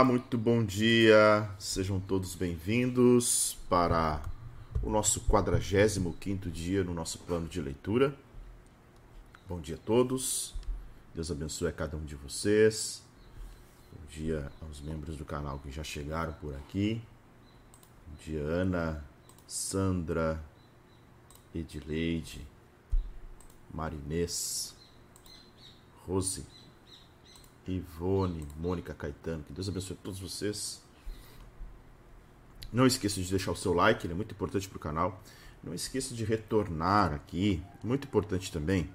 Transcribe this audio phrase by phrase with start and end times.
[0.00, 1.46] Olá, muito bom dia.
[1.58, 4.22] Sejam todos bem-vindos para
[4.82, 8.16] o nosso 45 dia no nosso plano de leitura.
[9.46, 10.54] Bom dia a todos.
[11.14, 13.02] Deus abençoe a cada um de vocês.
[13.92, 17.02] Bom dia aos membros do canal que já chegaram por aqui.
[18.08, 19.04] Bom dia, Ana,
[19.46, 20.42] Sandra,
[21.54, 22.48] Edileide,
[23.70, 24.74] Marinês,
[26.06, 26.46] Rose.
[27.66, 30.82] Ivone, Mônica Caetano, que Deus abençoe todos vocês.
[32.72, 35.22] Não esqueça de deixar o seu like, ele é muito importante para o canal.
[35.62, 38.88] Não esqueça de retornar aqui, muito importante também,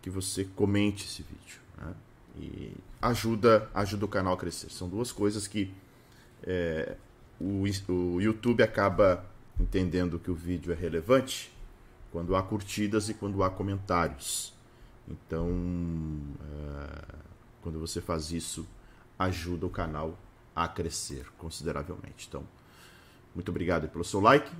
[0.00, 1.60] que você comente esse vídeo.
[1.76, 1.94] Né?
[2.36, 4.70] E ajuda, ajuda o canal a crescer.
[4.70, 5.74] São duas coisas que
[6.42, 6.96] é,
[7.38, 9.26] o, o YouTube acaba
[9.58, 11.52] entendendo que o vídeo é relevante
[12.10, 14.54] quando há curtidas e quando há comentários.
[15.08, 15.48] Então,
[16.42, 17.29] é,
[17.62, 18.66] quando você faz isso,
[19.18, 20.18] ajuda o canal
[20.54, 22.26] a crescer consideravelmente.
[22.28, 22.44] Então,
[23.34, 24.50] muito obrigado pelo seu like,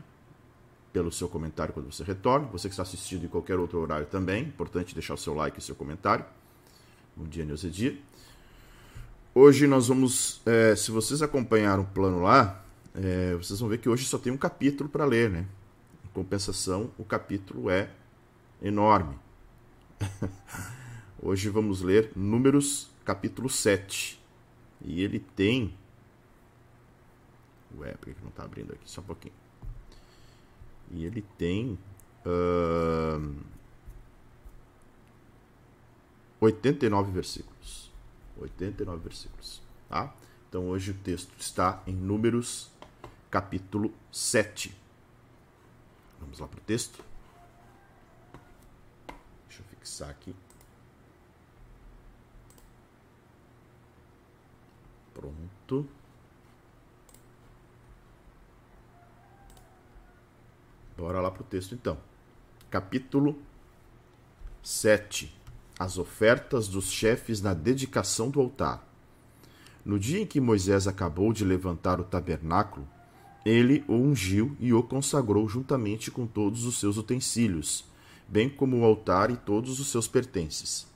[0.93, 2.47] pelo seu comentário quando você retorna.
[2.49, 5.63] Você que está assistindo em qualquer outro horário também, importante deixar o seu like e
[5.63, 6.25] seu comentário.
[7.17, 7.99] Bom dia, Neuzedia.
[9.35, 13.89] Hoje nós vamos, é, se vocês acompanharam o plano lá, é, vocês vão ver que
[13.89, 15.47] hoje só tem um capítulo para ler, né?
[16.05, 17.91] Em compensação, o capítulo é
[18.61, 19.17] enorme.
[21.23, 24.23] hoje vamos ler Números capítulo 7.
[24.83, 25.77] E ele tem.
[27.77, 28.89] Ué, por que não está abrindo aqui?
[28.89, 29.35] Só um pouquinho.
[30.93, 31.77] E ele tem.
[32.25, 33.37] Uh,
[36.41, 37.91] 89 versículos.
[38.39, 39.61] 89 versículos.
[39.89, 40.15] Tá?
[40.49, 42.71] Então hoje o texto está em Números,
[43.29, 44.73] capítulo 7.
[46.21, 47.05] Vamos lá para o texto.
[49.49, 50.33] Deixa eu fixar aqui.
[55.21, 55.87] Pronto.
[60.97, 61.99] Bora lá para o texto então.
[62.71, 63.37] Capítulo
[64.63, 65.31] 7.
[65.79, 68.87] As ofertas dos chefes na dedicação do altar.
[69.85, 72.89] No dia em que Moisés acabou de levantar o tabernáculo,
[73.45, 77.85] ele o ungiu e o consagrou juntamente com todos os seus utensílios,
[78.27, 80.87] bem como o altar e todos os seus pertences.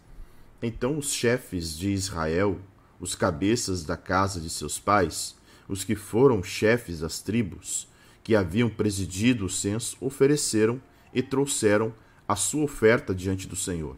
[0.63, 2.59] Então os chefes de Israel
[3.05, 5.37] os cabeças da casa de seus pais,
[5.69, 7.87] os que foram chefes das tribos,
[8.23, 10.81] que haviam presidido o censo, ofereceram
[11.13, 11.95] e trouxeram
[12.27, 13.97] a sua oferta diante do Senhor: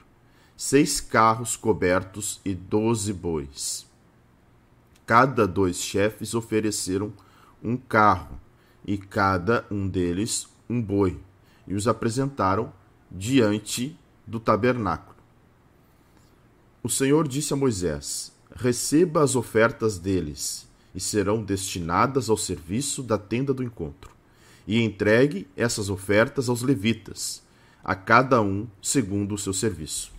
[0.56, 3.87] seis carros cobertos e doze bois.
[5.06, 7.12] Cada dois chefes ofereceram
[7.62, 8.41] um carro,
[8.85, 11.20] e cada um deles um boi,
[11.64, 12.73] e os apresentaram
[13.08, 15.17] diante do tabernáculo.
[16.82, 23.19] O Senhor disse a Moisés: receba as ofertas deles, e serão destinadas ao serviço da
[23.19, 24.11] tenda do encontro.
[24.67, 27.43] E entregue essas ofertas aos levitas,
[27.85, 30.11] a cada um segundo o seu serviço.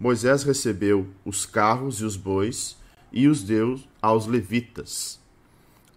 [0.00, 2.76] Moisés recebeu os carros e os bois
[3.12, 5.20] e os deu aos levitas.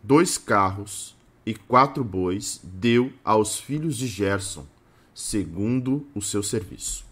[0.04, 1.16] Dois carros
[1.46, 4.66] e quatro bois deu aos filhos de Gerson,
[5.16, 7.06] segundo o seu serviço.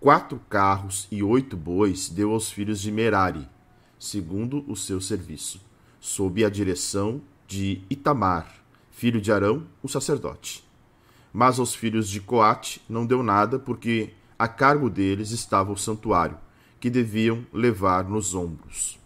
[0.00, 3.48] Quatro carros e oito bois deu aos filhos de Merari,
[4.04, 5.60] segundo o seu serviço,
[5.98, 10.62] sob a direção de Itamar, filho de Arão, o sacerdote.
[11.32, 16.36] Mas aos filhos de Coate não deu nada, porque a cargo deles estava o santuário,
[16.78, 18.98] que deviam levar nos ombros.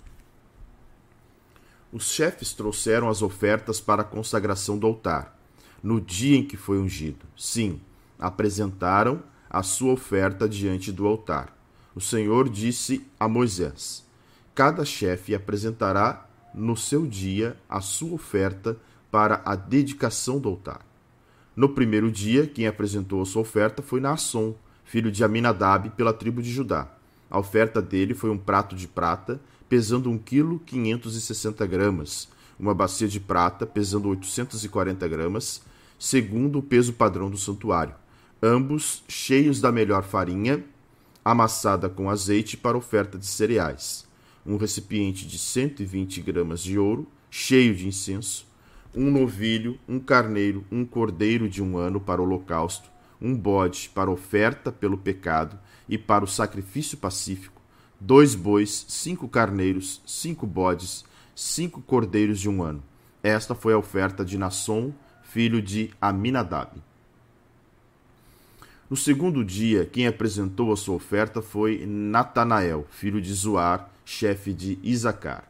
[1.93, 5.39] Os chefes trouxeram as ofertas para a consagração do altar,
[5.81, 7.25] no dia em que foi ungido.
[7.37, 7.81] Sim,
[8.19, 11.57] apresentaram a sua oferta diante do altar.
[11.95, 14.08] O Senhor disse a Moisés:
[14.59, 18.77] cada chefe apresentará no seu dia a sua oferta
[19.09, 20.85] para a dedicação do altar.
[21.55, 26.43] No primeiro dia, quem apresentou a sua oferta foi Naasson, filho de Aminadab, pela tribo
[26.43, 26.89] de Judá.
[27.31, 32.29] A oferta dele foi um prato de prata, pesando 1 kg 560 gramas,
[32.59, 35.63] uma bacia de prata, pesando 840 gramas,
[36.01, 37.95] segundo o peso padrão do santuário,
[38.43, 40.65] ambos cheios da melhor farinha,
[41.25, 44.08] amassada com azeite para oferta de cereais
[44.49, 48.47] um recipiente de 120 gramas de ouro, cheio de incenso,
[48.95, 52.89] um novilho, um carneiro, um cordeiro de um ano para o holocausto,
[53.21, 57.61] um bode para oferta pelo pecado e para o sacrifício pacífico,
[58.01, 61.05] dois bois, cinco carneiros, cinco bodes,
[61.37, 62.83] cinco cordeiros de um ano.
[63.23, 66.83] Esta foi a oferta de Nasson, filho de Aminadab.
[68.89, 74.79] No segundo dia, quem apresentou a sua oferta foi Natanael, filho de Zoar, chefe de
[74.83, 75.45] Isacar.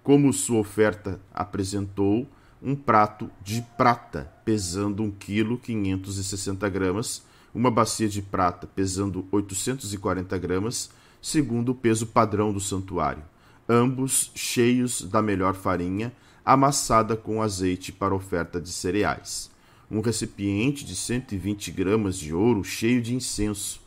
[0.00, 2.28] Como sua oferta apresentou
[2.62, 10.38] um prato de prata, pesando 1 kg 560 gramas, uma bacia de prata pesando 840
[10.38, 10.90] gramas,
[11.20, 13.24] segundo o peso padrão do santuário,
[13.68, 16.12] ambos cheios da melhor farinha,
[16.44, 19.50] amassada com azeite para oferta de cereais.
[19.90, 23.80] Um recipiente de 120 gramas de ouro cheio de incenso,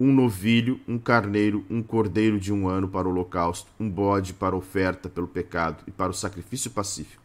[0.00, 4.54] um novilho, um carneiro, um cordeiro de um ano para o holocausto, um bode para
[4.54, 7.24] oferta pelo pecado e para o sacrifício pacífico,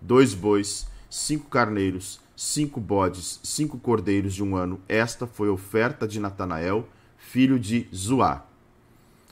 [0.00, 4.80] dois bois, cinco carneiros, cinco bodes, cinco cordeiros de um ano.
[4.88, 8.46] Esta foi a oferta de Natanael, filho de Zuá.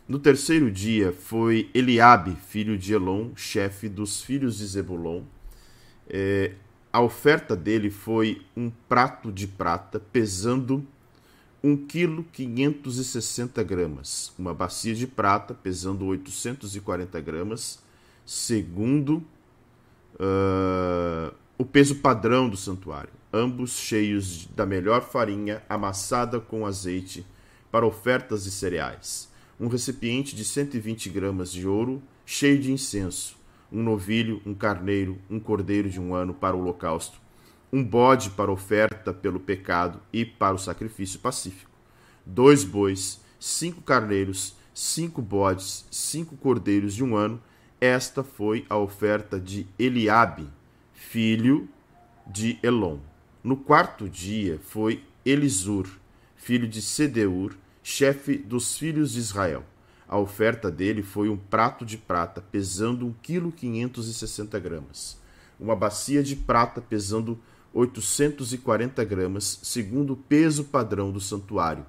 [0.08, 5.22] No terceiro dia foi Eliabe, filho de Elon, chefe dos filhos de Zebulon.
[6.08, 6.54] É,
[6.92, 10.84] a oferta dele foi um prato de prata pesando
[11.62, 17.78] 1 kg 560 gramas, uma bacia de prata pesando 840 gramas,
[18.24, 19.22] segundo
[20.14, 27.26] uh, o peso padrão do santuário, ambos cheios da melhor farinha amassada com azeite
[27.70, 29.28] para ofertas de cereais,
[29.60, 33.36] um recipiente de 120 gramas de ouro cheio de incenso,
[33.70, 37.20] um novilho, um carneiro, um cordeiro de um ano para o holocausto,
[37.72, 41.70] um bode para oferta pelo pecado e para o sacrifício pacífico,
[42.26, 47.40] dois bois, cinco carneiros, cinco bodes, cinco cordeiros de um ano.
[47.80, 50.48] Esta foi a oferta de Eliabe,
[50.92, 51.68] filho
[52.26, 52.98] de Elon.
[53.42, 55.88] No quarto dia foi Elisur,
[56.36, 59.64] filho de Sedeur, chefe dos filhos de Israel.
[60.06, 65.18] A oferta dele foi um prato de prata pesando 1 kg 560 gramas,
[65.58, 67.38] uma bacia de prata pesando
[67.72, 71.86] 840 gramas, segundo o peso padrão do santuário,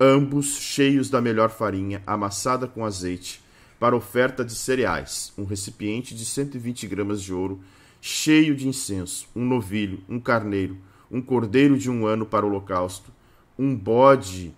[0.00, 3.42] ambos cheios da melhor farinha amassada com azeite,
[3.78, 7.60] para oferta de cereais, um recipiente de 120 gramas de ouro
[8.00, 10.76] cheio de incenso, um novilho, um carneiro,
[11.10, 13.12] um cordeiro de um ano para o holocausto,
[13.58, 14.54] um bode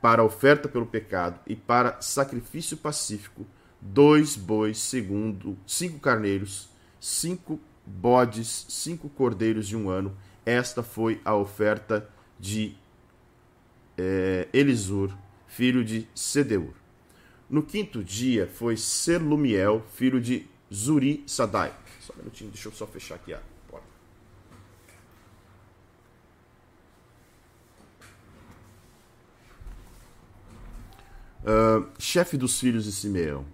[0.00, 3.46] para oferta pelo pecado e para sacrifício pacífico,
[3.80, 6.68] dois bois segundo, cinco carneiros,
[7.00, 10.16] cinco bodes, cinco cordeiros de um ano.
[10.44, 12.08] Esta foi a oferta
[12.38, 12.74] de
[13.96, 15.12] é, Elisur,
[15.46, 16.72] filho de Sedeur.
[17.48, 21.72] No quinto dia foi Selumiel, filho de Zuri Sadai.
[22.00, 23.86] Só um minutinho, deixa eu só fechar aqui a porta.
[31.44, 33.44] Uh, chefe dos filhos de Simeão.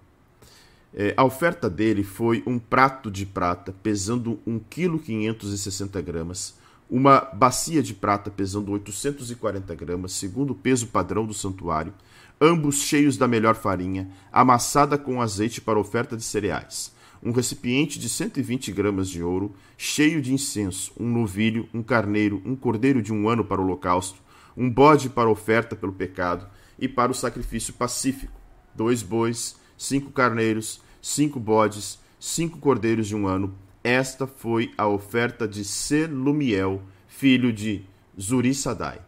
[0.93, 6.57] É, a oferta dele foi um prato de prata pesando 1 kg 560 gramas,
[6.89, 11.93] uma bacia de prata pesando 840 gramas, segundo o peso padrão do santuário,
[12.41, 18.07] ambos cheios da melhor farinha, amassada com azeite para oferta de cereais um recipiente de
[18.07, 23.27] 120 gramas de ouro, cheio de incenso, um novilho, um carneiro, um cordeiro de um
[23.27, 24.21] ano para o holocausto,
[24.55, 28.39] um bode para oferta pelo pecado e para o sacrifício pacífico,
[28.73, 33.55] dois bois, cinco carneiros, cinco bodes, cinco cordeiros de um ano.
[33.81, 37.83] Esta foi a oferta de Selumiel, filho de
[38.19, 38.99] Zurissadai.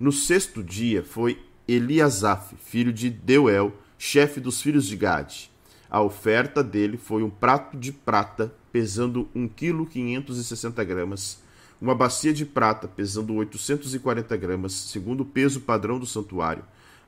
[0.00, 5.50] No sexto dia foi Eliasaf, filho de Deuel, chefe dos filhos de Gade.
[5.90, 11.42] A oferta dele foi um prato de prata pesando 1 kg 560 gramas,
[11.80, 16.64] uma bacia de prata pesando 840 gramas, segundo o peso padrão do santuário,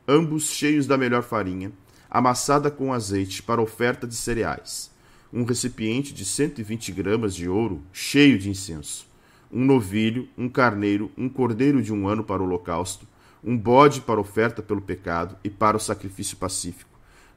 [0.07, 1.73] ambos cheios da melhor farinha,
[2.11, 4.91] amassada com azeite para oferta de cereais,
[5.33, 9.07] um recipiente de 120 gramas de ouro cheio de incenso,
[9.53, 13.07] um novilho, um carneiro, um cordeiro de um ano para o holocausto,
[13.43, 16.91] um bode para oferta pelo pecado e para o sacrifício pacífico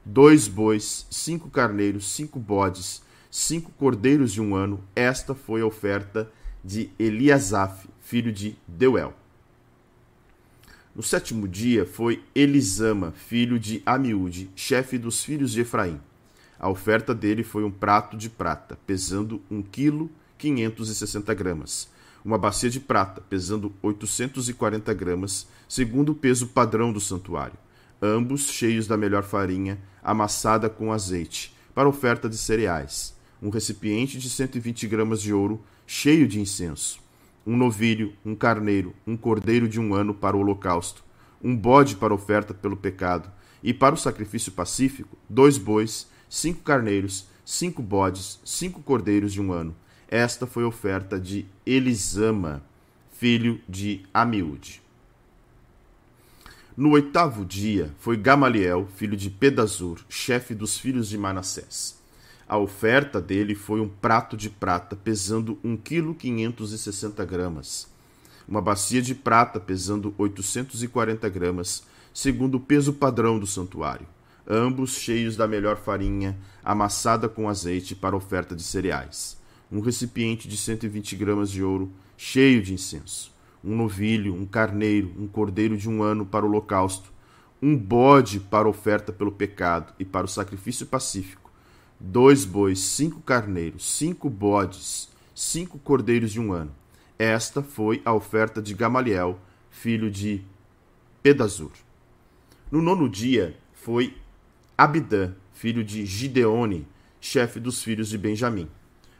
[0.05, 3.01] dois bois, cinco carneiros, cinco bodes,
[3.31, 4.83] cinco cordeiros de um ano.
[4.95, 6.31] Esta foi a oferta
[6.63, 9.13] de Eliasaf, filho de Deuel.
[10.95, 15.99] No sétimo dia foi Elisama, filho de Amiúde, chefe dos filhos de Efraim.
[16.59, 20.07] A oferta dele foi um prato de prata, pesando 1 kg
[20.37, 21.89] 560 gramas,
[22.23, 27.57] uma bacia de prata, pesando 840 gramas, segundo o peso padrão do santuário,
[27.99, 34.29] ambos cheios da melhor farinha, amassada com azeite, para oferta de cereais, um recipiente de
[34.29, 37.02] 120 gramas de ouro, cheio de incenso,
[37.45, 41.03] um novilho, um carneiro, um cordeiro de um ano para o holocausto,
[41.43, 43.29] um bode para oferta pelo pecado,
[43.61, 49.51] e para o sacrifício pacífico, dois bois, cinco carneiros, cinco bodes, cinco cordeiros de um
[49.51, 49.75] ano.
[50.07, 52.61] Esta foi a oferta de Elisama,
[53.11, 54.81] filho de Amiúde.
[56.75, 62.02] No oitavo dia foi Gamaliel, filho de Pedazur, chefe dos filhos de Manassés.
[62.53, 67.87] A oferta dele foi um prato de prata pesando 1 kg 560 gramas,
[68.47, 71.83] uma bacia de prata pesando 840 gramas,
[72.13, 74.05] segundo o peso padrão do santuário,
[74.47, 79.35] ambos cheios da melhor farinha, amassada com azeite para oferta de cereais,
[79.71, 83.33] um recipiente de 120 gramas de ouro, cheio de incenso,
[83.63, 87.11] um novilho, um carneiro, um cordeiro de um ano para o holocausto,
[87.59, 91.42] um bode para oferta pelo pecado e para o sacrifício pacífico,
[92.05, 96.75] dois bois, cinco carneiros, cinco bodes, cinco cordeiros de um ano.
[97.17, 100.43] Esta foi a oferta de Gamaliel, filho de
[101.21, 101.71] Pedazur.
[102.69, 104.17] No nono dia foi
[104.77, 106.85] Abidã, filho de Gideone,
[107.21, 108.67] chefe dos filhos de Benjamim.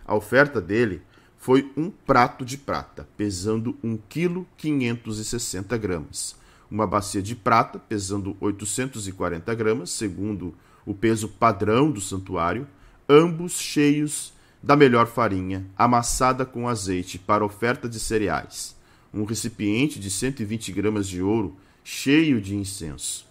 [0.06, 1.02] A oferta dele
[1.38, 6.36] foi um prato de prata, pesando 1 kg 560 gramas,
[6.70, 10.54] uma bacia de prata, pesando 840 gramas, segundo
[10.86, 12.68] o peso padrão do santuário,
[13.08, 18.76] ambos cheios da melhor farinha, amassada com azeite para oferta de cereais,
[19.14, 23.28] um recipiente de 120 gramas de ouro, cheio de incenso,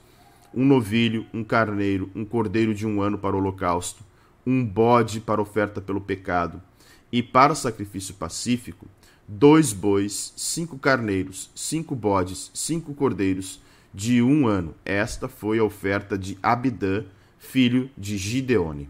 [0.54, 4.04] um novilho, um carneiro, um cordeiro de um ano para o holocausto,
[4.46, 6.60] um bode para oferta pelo pecado,
[7.10, 8.86] e para o sacrifício pacífico,
[9.26, 13.60] dois bois, cinco carneiros, cinco bodes, cinco cordeiros
[13.92, 14.74] de um ano.
[14.84, 17.04] Esta foi a oferta de Abidã,
[17.42, 18.88] filho de Gideone.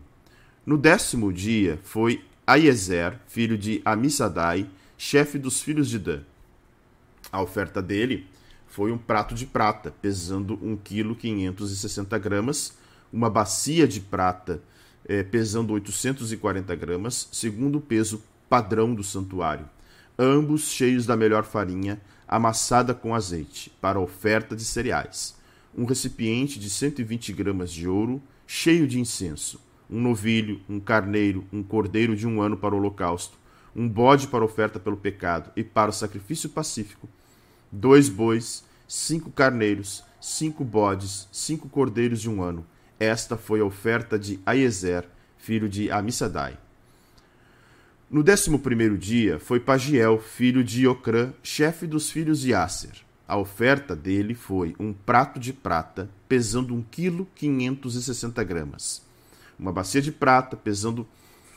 [0.65, 6.21] No décimo dia foi Aiezer, filho de Amissadai, chefe dos filhos de Dan.
[7.33, 8.27] A oferta dele
[8.69, 12.77] foi um prato de prata, pesando 1 kg 560 gramas,
[13.13, 14.63] uma bacia de prata,
[15.09, 19.69] eh, pesando 840 gramas, segundo o peso padrão do santuário,
[20.19, 25.35] ambos cheios da melhor farinha, amassada com azeite, para oferta de cereais,
[25.77, 28.23] um recipiente de 120 gramas de ouro,
[28.55, 33.39] cheio de incenso, um novilho, um carneiro, um cordeiro de um ano para o holocausto,
[33.75, 37.09] um bode para oferta pelo pecado e para o sacrifício pacífico,
[37.73, 42.67] dois bois, cinco carneiros, cinco bodes, cinco cordeiros de um ano.
[43.01, 46.59] Esta foi a oferta de Aiezer, filho de Amissadai.
[48.11, 53.03] No décimo primeiro dia foi Pagiel, filho de Ocrã, chefe dos filhos de Aser.
[53.27, 59.03] A oferta dele foi um prato de prata, pesando 1 kg 560 gramas.
[59.59, 61.07] Uma bacia de prata, pesando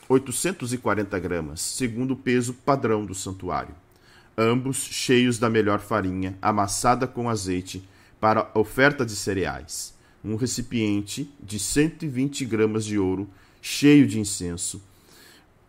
[0.08, 3.74] 840 gramas, segundo o peso padrão do santuário
[4.36, 7.82] ambos cheios da melhor farinha, amassada com azeite,
[8.20, 9.94] para oferta de cereais.
[10.24, 13.28] Um recipiente de 120 gramas de ouro,
[13.62, 14.82] cheio de incenso.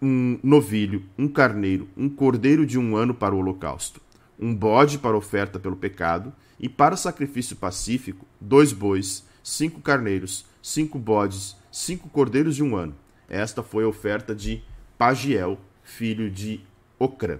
[0.02, 4.02] Um novilho, um carneiro, um cordeiro de um ano para o holocausto.
[4.40, 6.34] Um bode para oferta pelo pecado.
[6.60, 12.96] E para sacrifício pacífico, dois bois, cinco carneiros, cinco bodes, cinco cordeiros de um ano.
[13.30, 14.64] Esta foi a oferta de
[14.98, 16.62] Pagiel, filho de
[16.98, 17.40] Ocrã.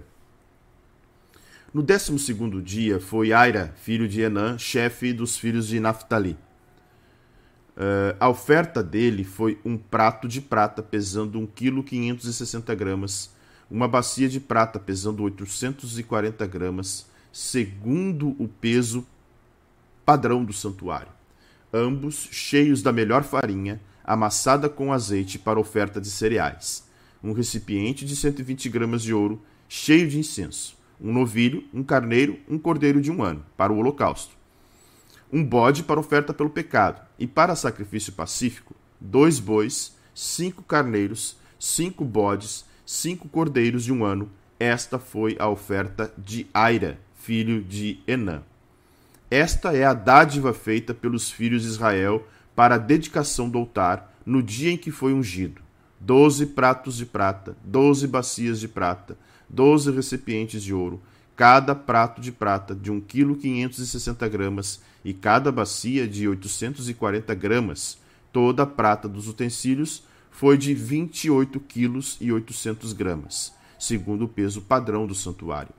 [1.72, 6.36] No décimo segundo dia foi Aira, filho de Enã, chefe dos filhos de Naphtali.
[7.76, 13.30] Uh, a oferta dele foi um prato de prata pesando 1 kg 560 gramas,
[13.70, 19.06] uma bacia de prata pesando 840 gramas, segundo o peso
[20.04, 21.12] padrão do santuário.
[21.72, 26.88] Ambos cheios da melhor farinha, amassada com azeite para oferta de cereais.
[27.22, 32.58] Um recipiente de 120 gramas de ouro, cheio de incenso um novilho, um carneiro, um
[32.58, 34.36] cordeiro de um ano, para o holocausto,
[35.32, 42.04] um bode para oferta pelo pecado, e para sacrifício pacífico, dois bois, cinco carneiros, cinco
[42.04, 44.30] bodes, cinco cordeiros de um ano.
[44.58, 48.40] Esta foi a oferta de Aira, filho de Enã.
[49.30, 52.26] Esta é a dádiva feita pelos filhos de Israel
[52.56, 55.60] para a dedicação do altar no dia em que foi ungido.
[56.00, 60.98] Doze pratos de prata, doze bacias de prata, doze recipientes de ouro,
[61.36, 67.98] cada prato de prata de 1 kg 560 gramas e cada bacia de 840 gramas.
[68.32, 74.62] Toda a prata dos utensílios foi de 28 kg e 800 gramas, segundo o peso
[74.62, 75.72] padrão do santuário.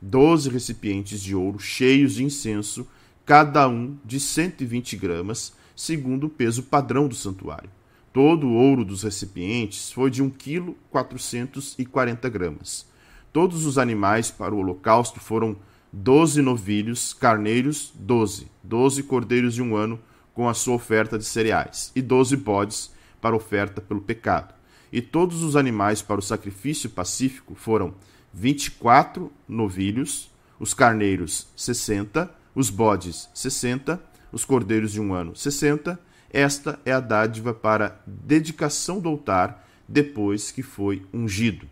[0.00, 2.86] Doze recipientes de ouro cheios de incenso,
[3.24, 7.70] cada um de 120 gramas, segundo o peso padrão do santuário.
[8.12, 12.86] Todo o ouro dos recipientes foi de 1 kg 440 gramas.
[13.32, 15.56] Todos os animais para o holocausto foram
[15.90, 19.98] doze novilhos, carneiros, doze, doze cordeiros de um ano
[20.34, 22.91] com a sua oferta de cereais, e doze bodes
[23.22, 24.52] para oferta pelo pecado.
[24.92, 27.94] E todos os animais para o sacrifício pacífico foram
[28.34, 35.34] vinte e quatro novilhos, os carneiros sessenta, os bodes sessenta, os cordeiros de um ano
[35.34, 35.98] sessenta.
[36.30, 41.66] Esta é a dádiva para dedicação do altar depois que foi ungido.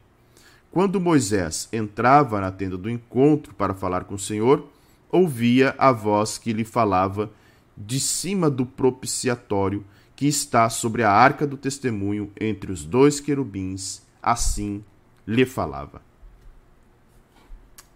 [0.71, 4.69] Quando Moisés entrava na tenda do encontro para falar com o Senhor,
[5.11, 7.31] ouvia a voz que lhe falava
[7.77, 9.85] de cima do propiciatório
[10.21, 14.85] que está sobre a arca do testemunho entre os dois querubins, assim
[15.27, 16.03] lhe falava.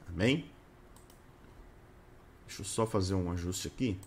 [0.08, 0.46] Amém?
[2.46, 3.98] Deixa eu só fazer um ajuste aqui.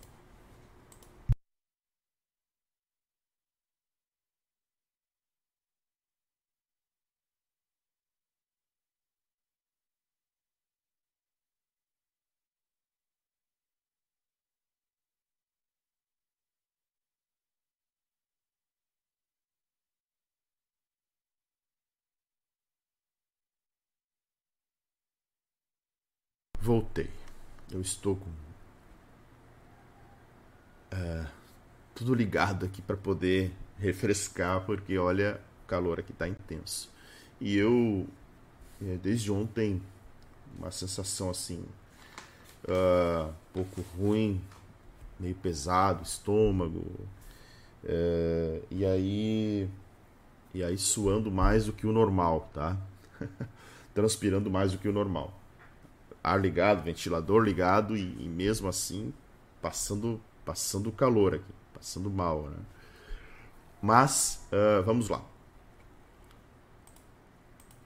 [26.67, 27.10] Voltei.
[27.71, 28.30] Eu estou com
[30.91, 31.25] é,
[31.95, 36.91] tudo ligado aqui para poder refrescar, porque olha, o calor aqui está intenso.
[37.39, 38.06] E eu,
[38.82, 39.82] é, desde ontem,
[40.60, 41.63] uma sensação assim,
[42.67, 44.41] uh, um pouco ruim,
[45.17, 46.84] meio pesado, estômago.
[47.86, 49.69] É, e aí
[50.53, 52.75] e aí suando mais do que o normal, tá?
[53.95, 55.34] Transpirando mais do que o normal
[56.28, 59.13] ar ligado, ventilador ligado e, e mesmo assim
[59.62, 62.58] passando passando calor aqui, passando mal, né?
[63.82, 65.22] Mas uh, vamos lá.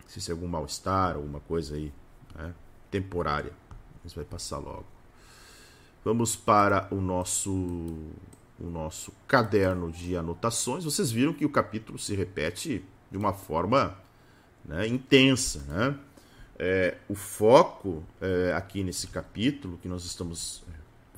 [0.08, 1.92] Se é algum mal-estar, alguma coisa aí,
[2.36, 2.54] né?
[2.92, 3.54] temporária,
[4.04, 4.86] mas vai passar logo.
[6.04, 7.50] Vamos para o nosso
[8.60, 10.84] o nosso caderno de anotações.
[10.84, 13.98] Vocês viram que o capítulo se repete de uma forma
[14.64, 15.98] né, intensa, né?
[16.64, 20.64] É, o foco é, aqui nesse capítulo que nós estamos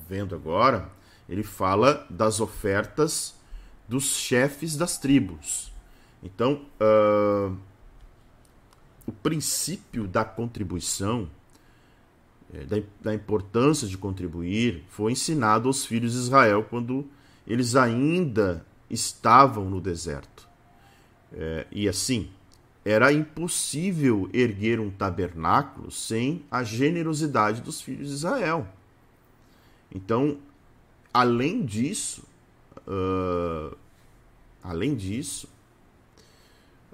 [0.08, 0.90] vendo agora,
[1.28, 3.34] ele fala das ofertas
[3.86, 5.70] dos chefes das tribos.
[6.22, 7.54] Então, uh,
[9.06, 11.28] o princípio da contribuição,
[12.50, 17.06] é, da, da importância de contribuir, foi ensinado aos filhos de Israel quando
[17.46, 20.48] eles ainda estavam no deserto.
[21.30, 22.30] É, e assim,
[22.84, 28.68] era impossível erguer um tabernáculo sem a generosidade dos filhos de Israel.
[29.94, 30.38] Então,
[31.12, 32.24] além disso,
[32.86, 33.76] uh,
[34.62, 35.48] além disso,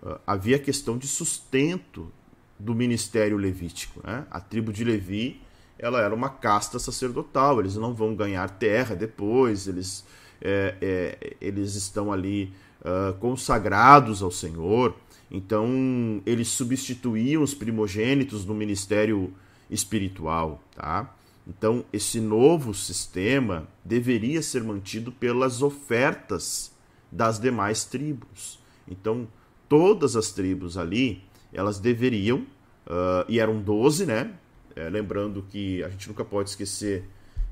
[0.03, 2.13] uh, havia a questão de sustento
[2.59, 4.01] do ministério levítico.
[4.07, 4.25] Né?
[4.31, 5.41] A tribo de Levi
[5.81, 10.05] ela era uma casta sacerdotal, eles não vão ganhar terra depois, eles,
[10.41, 14.95] é, é, eles estão ali uh, consagrados ao Senhor.
[15.31, 19.33] Então, eles substituíam os primogênitos no ministério
[19.71, 21.15] espiritual, tá?
[21.47, 26.73] Então, esse novo sistema deveria ser mantido pelas ofertas
[27.11, 28.59] das demais tribos.
[28.89, 29.27] Então,
[29.69, 32.41] todas as tribos ali, elas deveriam,
[32.87, 34.33] uh, e eram 12, né?
[34.77, 37.05] É, lembrando que a gente nunca pode esquecer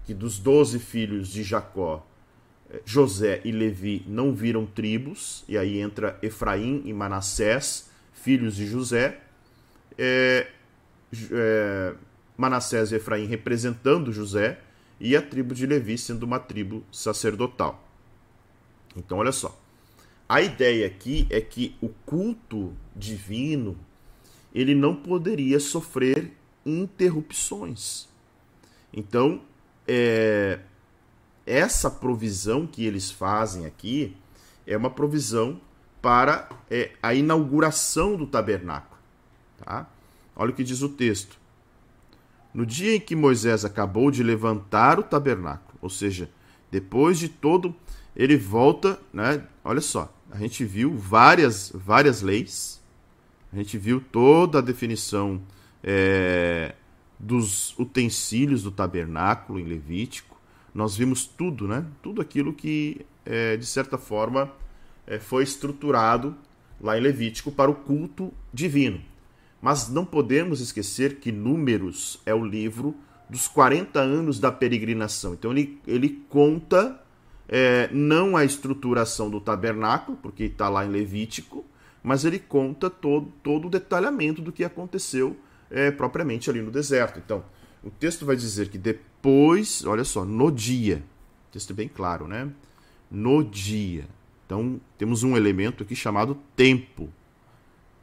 [0.04, 2.06] que dos 12 filhos de Jacó,
[2.84, 9.20] José e Levi não viram tribos, e aí entra Efraim e Manassés, filhos de José.
[9.96, 10.46] É,
[11.30, 11.94] é,
[12.36, 14.60] Manassés e Efraim representando José,
[15.00, 17.88] e a tribo de Levi sendo uma tribo sacerdotal.
[18.96, 19.58] Então, olha só.
[20.28, 23.78] A ideia aqui é que o culto divino
[24.54, 26.32] ele não poderia sofrer
[26.66, 28.08] interrupções.
[28.92, 29.40] Então,
[29.86, 30.58] é,
[31.48, 34.16] essa provisão que eles fazem aqui
[34.66, 35.60] é uma provisão
[36.02, 39.00] para é, a inauguração do tabernáculo.
[39.64, 39.88] Tá?
[40.36, 41.38] Olha o que diz o texto.
[42.52, 46.30] No dia em que Moisés acabou de levantar o tabernáculo, ou seja,
[46.70, 47.74] depois de todo,
[48.14, 49.42] ele volta, né?
[49.64, 52.80] Olha só, a gente viu várias, várias leis,
[53.52, 55.40] a gente viu toda a definição
[55.82, 56.74] é,
[57.18, 60.27] dos utensílios do tabernáculo em Levítico,
[60.78, 61.84] nós vimos tudo, né?
[62.00, 64.52] Tudo aquilo que, é, de certa forma,
[65.08, 66.36] é, foi estruturado
[66.80, 69.00] lá em Levítico para o culto divino.
[69.60, 72.94] Mas não podemos esquecer que Números é o livro
[73.28, 75.34] dos 40 anos da peregrinação.
[75.34, 77.02] Então ele, ele conta
[77.48, 81.66] é, não a estruturação do tabernáculo, porque está lá em Levítico,
[82.04, 85.36] mas ele conta todo, todo o detalhamento do que aconteceu
[85.72, 87.18] é, propriamente ali no deserto.
[87.18, 87.42] Então,
[87.82, 88.78] o texto vai dizer que
[89.18, 91.04] depois, olha só, no dia,
[91.50, 92.48] texto bem claro, né?
[93.10, 94.06] No dia.
[94.46, 97.08] Então, temos um elemento aqui chamado tempo,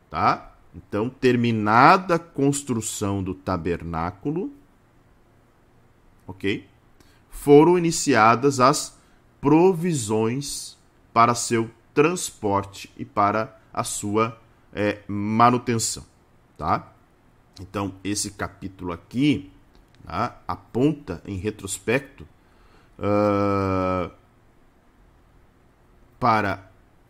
[0.09, 0.53] tá?
[0.75, 4.51] Então, terminada a construção do tabernáculo,
[6.27, 6.67] ok?
[7.29, 8.97] Foram iniciadas as
[9.39, 10.77] provisões
[11.13, 14.37] para seu transporte e para a sua
[14.73, 16.05] é, manutenção,
[16.57, 16.91] tá?
[17.61, 19.49] Então, esse capítulo aqui
[20.05, 20.41] tá?
[20.47, 22.27] aponta em retrospecto
[22.99, 24.11] uh,
[26.19, 26.69] para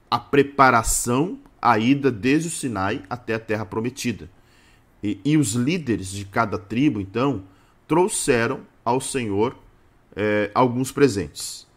[0.10, 4.30] a preparação, a ida desde o Sinai até a Terra Prometida.
[5.04, 7.44] E, e os líderes de cada tribo, então,
[7.88, 9.58] trouxeram ao Senhor
[10.16, 11.68] é, alguns presentes.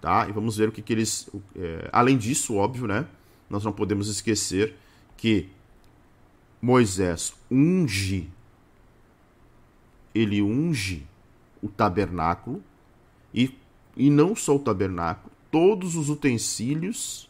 [0.00, 0.28] Tá?
[0.28, 1.28] E vamos ver o que, que eles.
[1.56, 3.06] É, além disso, óbvio, né?
[3.48, 4.74] Nós não podemos esquecer
[5.16, 5.48] que
[6.60, 8.30] Moisés unge,
[10.14, 11.06] ele unge
[11.62, 12.62] o tabernáculo
[13.32, 13.54] e,
[13.96, 17.28] e não só o tabernáculo, todos os utensílios,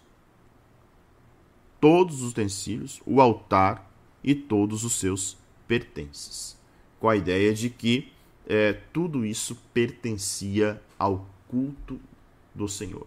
[1.81, 3.91] todos os utensílios, o altar
[4.23, 5.37] e todos os seus
[5.67, 6.57] pertences.
[6.99, 8.13] Com a ideia de que
[8.47, 12.01] é, tudo isso pertencia ao culto
[12.55, 13.07] do Senhor.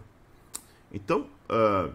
[0.93, 1.93] Então, uh,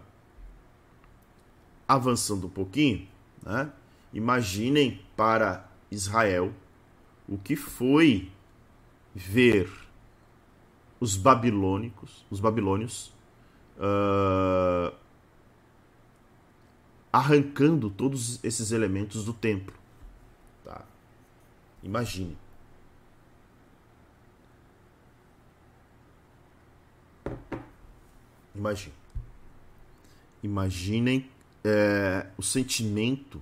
[1.86, 3.06] avançando um pouquinho,
[3.42, 3.70] né,
[4.12, 6.52] imaginem para Israel
[7.28, 8.30] o que foi
[9.14, 9.70] ver
[11.00, 13.12] os babilônicos, os babilônios,
[13.78, 14.94] uh,
[17.12, 19.74] arrancando todos esses elementos do templo.
[20.64, 20.84] Tá?
[21.82, 22.36] Imagine.
[28.54, 28.94] Imagine.
[30.42, 31.30] Imaginem
[31.64, 33.40] é, o sentimento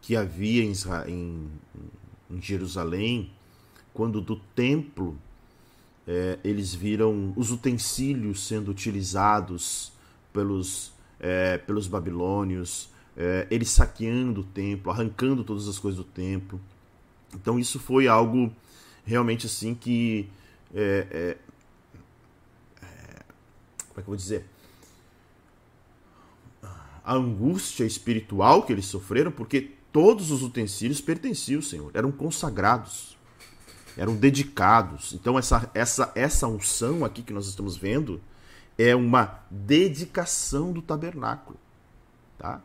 [0.00, 0.72] que havia em,
[1.06, 1.50] em,
[2.30, 3.30] em Jerusalém
[3.96, 5.16] quando do templo
[6.06, 9.90] é, eles viram os utensílios sendo utilizados
[10.34, 16.60] pelos, é, pelos babilônios, é, eles saqueando o templo, arrancando todas as coisas do templo.
[17.34, 18.52] Então isso foi algo
[19.06, 20.28] realmente assim que.
[20.74, 21.36] É, é,
[22.82, 23.22] é,
[23.88, 24.44] como é que eu vou dizer?
[27.02, 33.16] A angústia espiritual que eles sofreram, porque todos os utensílios pertenciam ao Senhor, eram consagrados
[33.96, 35.12] eram dedicados.
[35.14, 38.20] Então essa essa essa unção aqui que nós estamos vendo
[38.76, 41.58] é uma dedicação do tabernáculo,
[42.38, 42.60] tá?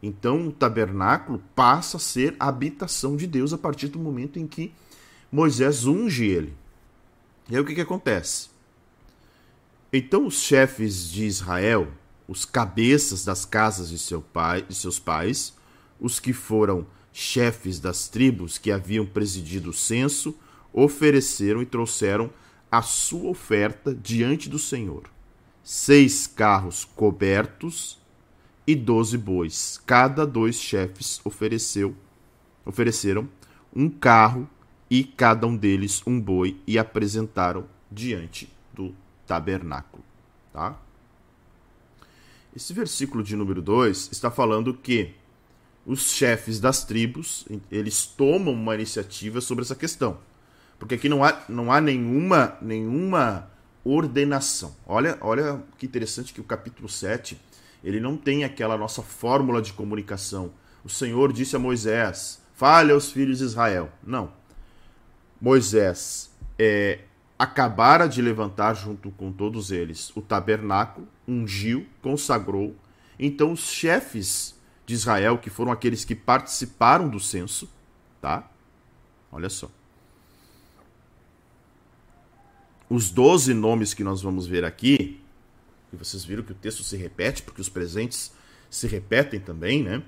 [0.00, 4.46] Então o tabernáculo passa a ser a habitação de Deus a partir do momento em
[4.46, 4.72] que
[5.32, 6.56] Moisés unge ele.
[7.48, 8.48] E aí o que, que acontece?
[9.92, 11.88] Então os chefes de Israel,
[12.28, 15.57] os cabeças das casas de, seu pai, de seus pais,
[16.00, 20.34] os que foram chefes das tribos que haviam presidido o censo
[20.72, 22.30] ofereceram e trouxeram
[22.70, 25.04] a sua oferta diante do Senhor:
[25.62, 27.98] seis carros cobertos
[28.66, 29.80] e doze bois.
[29.86, 31.96] Cada dois chefes ofereceu,
[32.64, 33.28] ofereceram
[33.74, 34.48] um carro
[34.90, 38.94] e cada um deles um boi e apresentaram diante do
[39.26, 40.04] tabernáculo.
[40.52, 40.78] Tá?
[42.54, 45.14] Esse versículo de número 2 está falando que
[45.88, 50.18] os chefes das tribos, eles tomam uma iniciativa sobre essa questão.
[50.78, 53.50] Porque aqui não há, não há nenhuma, nenhuma
[53.82, 54.76] ordenação.
[54.86, 57.40] Olha, olha que interessante que o capítulo 7,
[57.82, 60.52] ele não tem aquela nossa fórmula de comunicação.
[60.84, 63.90] O Senhor disse a Moisés, fale aos filhos de Israel.
[64.04, 64.30] Não.
[65.40, 66.98] Moisés é,
[67.38, 72.76] acabara de levantar junto com todos eles o tabernáculo, ungiu, consagrou.
[73.18, 74.57] Então os chefes
[74.88, 77.68] de Israel, que foram aqueles que participaram do censo,
[78.22, 78.50] tá?
[79.30, 79.70] Olha só.
[82.88, 85.20] Os doze nomes que nós vamos ver aqui,
[85.92, 88.32] e vocês viram que o texto se repete, porque os presentes
[88.70, 90.02] se repetem também, né?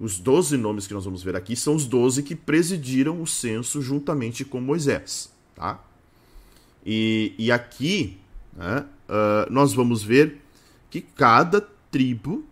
[0.00, 3.82] Os doze nomes que nós vamos ver aqui são os doze que presidiram o censo
[3.82, 5.78] juntamente com Moisés, tá?
[6.86, 8.18] E, e aqui
[8.54, 10.40] né, uh, nós vamos ver
[10.88, 12.46] que cada tribo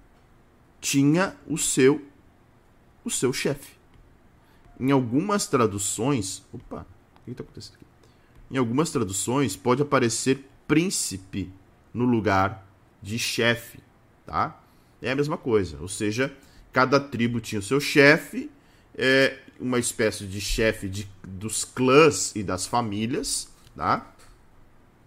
[0.81, 2.05] tinha o seu
[3.05, 3.73] o seu chefe.
[4.79, 6.87] Em algumas traduções, opa,
[7.21, 7.87] o que está acontecendo aqui?
[8.51, 11.53] Em algumas traduções pode aparecer príncipe
[11.93, 12.67] no lugar
[13.03, 13.79] de chefe,
[14.27, 14.61] tá?
[15.01, 16.35] É a mesma coisa, ou seja,
[16.73, 18.51] cada tribo tinha o seu chefe,
[18.95, 24.15] é uma espécie de chefe de, dos clãs e das famílias, tá?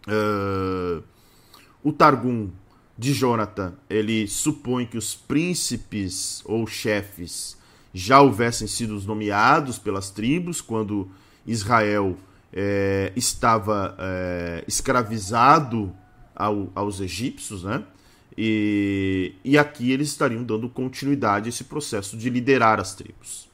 [0.08, 1.04] Uh,
[1.84, 2.52] o Targum
[2.98, 7.58] de Jonathan, ele supõe que os príncipes ou chefes
[7.94, 11.10] já houvessem sido nomeados pelas tribos quando
[11.46, 12.18] Israel
[12.52, 15.94] é, estava é, escravizado
[16.36, 17.84] ao, aos egípcios, né?
[18.36, 23.48] E, e aqui eles estariam dando continuidade a esse processo de liderar as tribos.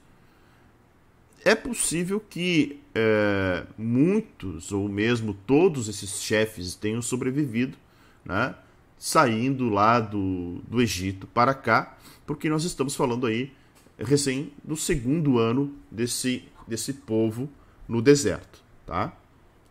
[1.43, 7.77] É possível que é, muitos, ou mesmo todos esses chefes tenham sobrevivido,
[8.23, 8.55] né?
[8.99, 13.53] Saindo lá do, do Egito para cá, porque nós estamos falando aí
[13.97, 17.49] recém do segundo ano desse, desse povo
[17.87, 19.13] no deserto, tá?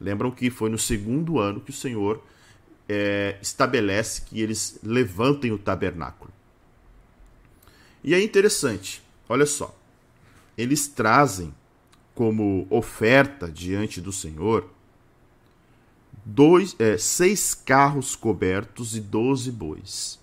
[0.01, 2.25] Lembram que foi no segundo ano que o Senhor
[2.89, 6.33] é, estabelece que eles levantem o tabernáculo.
[8.03, 9.77] E é interessante, olha só,
[10.57, 11.55] eles trazem
[12.15, 14.69] como oferta diante do Senhor
[16.29, 20.21] dois, é, seis carros cobertos e doze bois.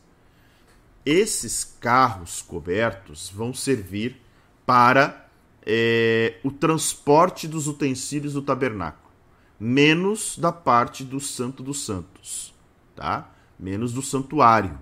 [1.04, 4.22] Esses carros cobertos vão servir
[4.66, 5.28] para
[5.66, 9.12] é, o transporte dos utensílios do tabernáculo,
[9.60, 12.54] menos da parte do Santo dos Santos,
[12.96, 13.32] tá?
[13.60, 14.78] Menos do santuário,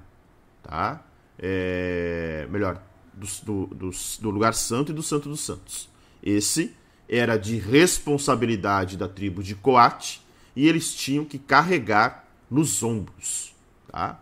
[0.62, 1.06] tá?
[1.40, 2.82] É, melhor,
[3.14, 5.90] do, do, do lugar santo e do Santo dos Santos.
[6.22, 6.76] Esse
[7.08, 10.23] era de responsabilidade da tribo de Coate
[10.56, 13.56] e eles tinham que carregar nos ombros,
[13.88, 14.20] tá?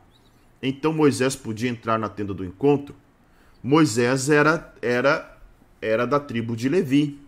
[0.61, 2.95] Então Moisés podia entrar na tenda do encontro.
[3.63, 5.37] Moisés era era
[5.81, 7.19] era da tribo de Levi,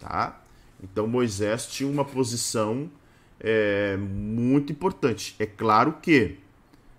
[0.00, 0.40] tá?
[0.82, 2.90] Então Moisés tinha uma posição
[3.40, 5.36] é, muito importante.
[5.38, 6.38] É claro que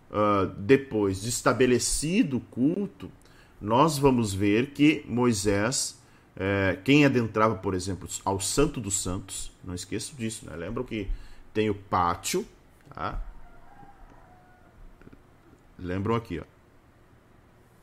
[0.09, 3.11] uh, depois de estabelecido o culto,
[3.59, 5.99] nós vamos ver que Moisés,
[6.35, 10.55] é, quem adentrava, por exemplo, ao Santo dos Santos, não esqueço disso, né?
[10.55, 11.07] Lembram que
[11.55, 12.45] tem o pátio,
[12.93, 13.21] tá?
[15.79, 16.43] Lembram aqui, ó.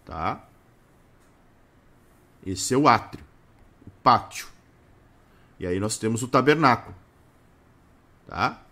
[0.05, 0.47] Tá?
[2.45, 3.25] Esse é o átrio,
[3.87, 4.47] o pátio.
[5.59, 6.95] E aí nós temos o tabernáculo.
[8.27, 8.63] Tá?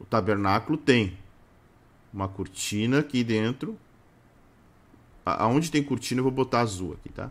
[0.00, 1.16] O tabernáculo tem
[2.12, 3.78] uma cortina aqui dentro.
[5.24, 7.30] Aonde tem cortina eu vou botar azul aqui, tá?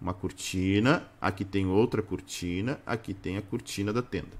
[0.00, 4.38] Uma cortina, aqui tem outra cortina, aqui tem a cortina da tenda.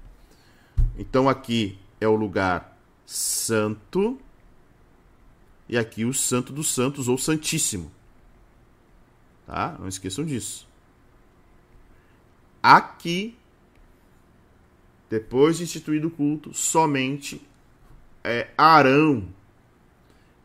[0.97, 4.19] Então aqui é o lugar santo
[5.69, 7.91] e aqui o santo dos santos ou santíssimo.
[9.45, 9.75] Tá?
[9.79, 10.67] Não esqueçam disso.
[12.63, 13.37] Aqui,
[15.09, 17.41] depois de instituído o culto, somente
[18.23, 19.27] é, Arão,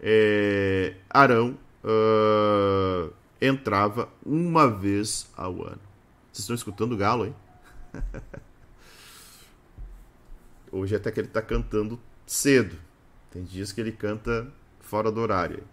[0.00, 5.80] é, Arão uh, entrava uma vez ao ano.
[6.32, 7.34] Vocês estão escutando o galo aí?
[10.72, 12.76] Hoje até que ele está cantando cedo.
[13.30, 14.46] Tem dias que ele canta
[14.80, 15.64] fora do horário.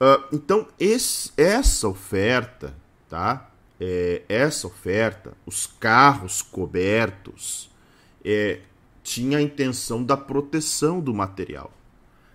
[0.00, 2.74] Uh, então, esse, essa oferta,
[3.08, 3.50] tá?
[3.80, 7.70] É, essa oferta, os carros cobertos,
[8.24, 8.60] é,
[9.02, 11.72] tinha a intenção da proteção do material,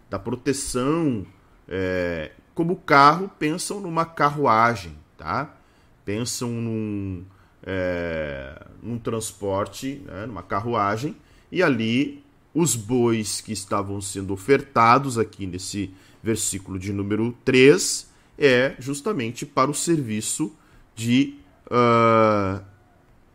[0.10, 1.26] da proteção.
[1.68, 5.56] É, como carro, pensam numa carruagem, tá?
[6.04, 7.24] Pensam num,
[7.62, 11.16] é, num transporte, né, numa carruagem,
[11.52, 15.94] e ali os bois que estavam sendo ofertados aqui nesse
[16.24, 20.52] versículo de número 3, é justamente para o serviço
[20.96, 21.36] de
[21.68, 22.60] uh,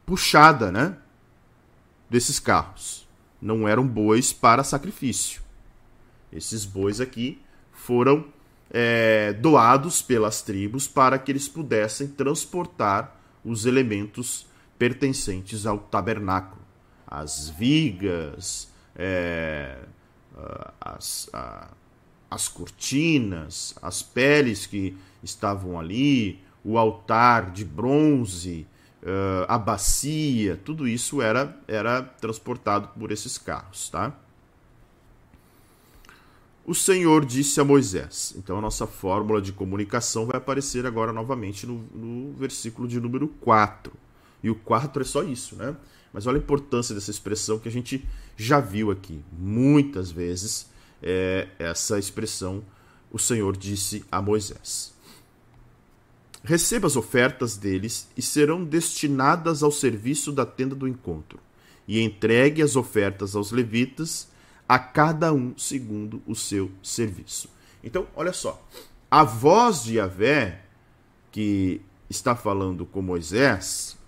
[0.05, 0.97] puxada né,
[2.11, 3.07] desses carros.
[3.41, 5.43] Não eram bois para sacrifício.
[6.33, 7.41] Esses bois aqui
[7.73, 8.27] foram
[8.73, 14.47] é, doados pelas tribos para que eles pudessem transportar os elementos
[14.79, 16.63] pertencentes ao tabernáculo,
[17.07, 19.77] as vigas, é,
[20.81, 21.69] as, a,
[22.31, 28.67] as cortinas, as peles que estavam ali, o altar de bronze,
[29.03, 34.13] uh, a bacia, tudo isso era, era transportado por esses carros, tá?
[36.65, 38.35] O Senhor disse a Moisés.
[38.37, 43.29] Então a nossa fórmula de comunicação vai aparecer agora novamente no, no versículo de número
[43.29, 43.93] 4.
[44.43, 45.77] E o 4 é só isso, né?
[46.13, 50.71] Mas olha a importância dessa expressão que a gente já viu aqui muitas vezes
[51.03, 52.63] é, essa expressão,
[53.11, 54.95] o Senhor disse a Moisés:
[56.45, 61.41] Receba as ofertas deles e serão destinadas ao serviço da tenda do encontro,
[61.89, 64.29] e entregue as ofertas aos levitas,
[64.69, 67.49] a cada um segundo o seu serviço.
[67.83, 68.63] Então, olha só,
[69.11, 70.63] a voz de Yahvé,
[71.31, 73.99] que está falando com Moisés,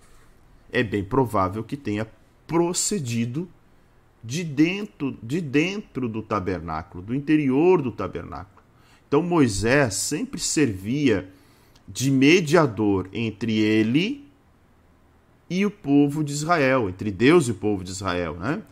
[0.71, 2.07] é bem provável que tenha
[2.47, 3.49] procedido
[4.23, 8.63] de dentro, de dentro do tabernáculo, do interior do tabernáculo.
[9.07, 11.29] Então Moisés sempre servia
[11.87, 14.27] de mediador entre ele
[15.47, 18.63] e o povo de Israel, entre Deus e o povo de Israel, né?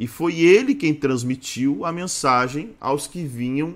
[0.00, 3.74] E foi ele quem transmitiu a mensagem aos que vinham,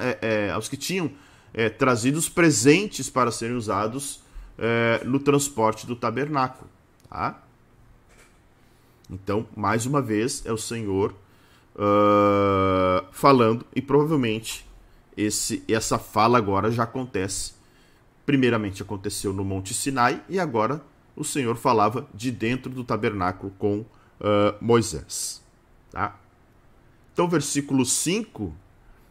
[0.00, 1.12] é, é, aos que tinham
[1.54, 4.20] é, trazido os presentes para serem usados
[4.58, 6.68] é, no transporte do tabernáculo,
[7.08, 7.40] tá?
[9.08, 11.14] Então, mais uma vez, é o Senhor
[11.76, 14.66] uh, falando, e provavelmente
[15.16, 17.52] esse, essa fala agora já acontece.
[18.26, 20.82] Primeiramente aconteceu no Monte Sinai, e agora
[21.14, 23.86] o Senhor falava de dentro do tabernáculo com
[24.20, 25.42] uh, Moisés.
[25.90, 26.18] Tá?
[27.12, 28.54] Então, versículo 5,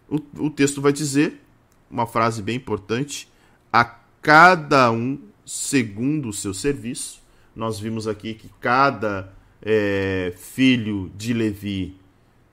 [0.10, 1.42] o, o texto vai dizer,
[1.90, 3.30] uma frase bem importante,
[3.72, 3.84] a
[4.22, 7.22] cada um segundo o seu serviço.
[7.56, 11.98] Nós vimos aqui que cada é, filho de Levi,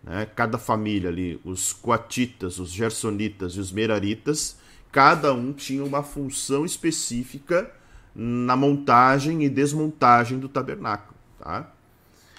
[0.03, 4.57] né, cada família ali, os coatitas, os gersonitas e os meraritas,
[4.91, 7.71] cada um tinha uma função específica
[8.15, 11.19] na montagem e desmontagem do tabernáculo.
[11.39, 11.74] Tá?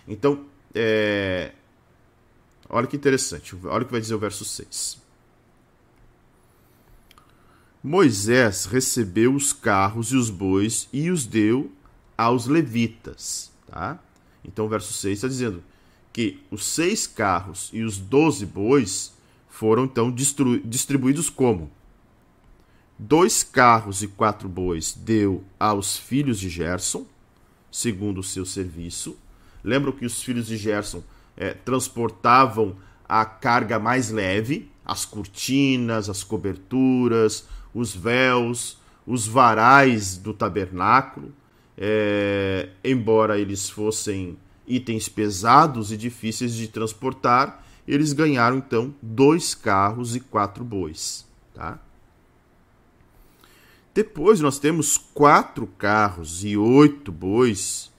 [0.07, 1.51] Então, é...
[2.69, 5.03] olha que interessante, olha o que vai dizer o verso 6.
[7.83, 11.71] Moisés recebeu os carros e os bois e os deu
[12.17, 13.51] aos levitas.
[13.67, 13.99] Tá?
[14.43, 15.63] Então, o verso 6 está dizendo
[16.15, 19.13] que os seis carros e os doze bois
[19.49, 21.69] foram então distribuídos como?
[22.97, 27.05] Dois carros e quatro bois deu aos filhos de Gerson,
[27.69, 29.17] segundo o seu serviço.
[29.65, 31.01] Lembram que os filhos de Gerson
[31.35, 32.75] é, transportavam
[33.09, 41.33] a carga mais leve, as cortinas, as coberturas, os véus, os varais do tabernáculo.
[41.75, 50.15] É, embora eles fossem itens pesados e difíceis de transportar, eles ganharam então dois carros
[50.15, 51.25] e quatro bois.
[51.55, 51.79] Tá?
[53.95, 57.91] Depois nós temos quatro carros e oito bois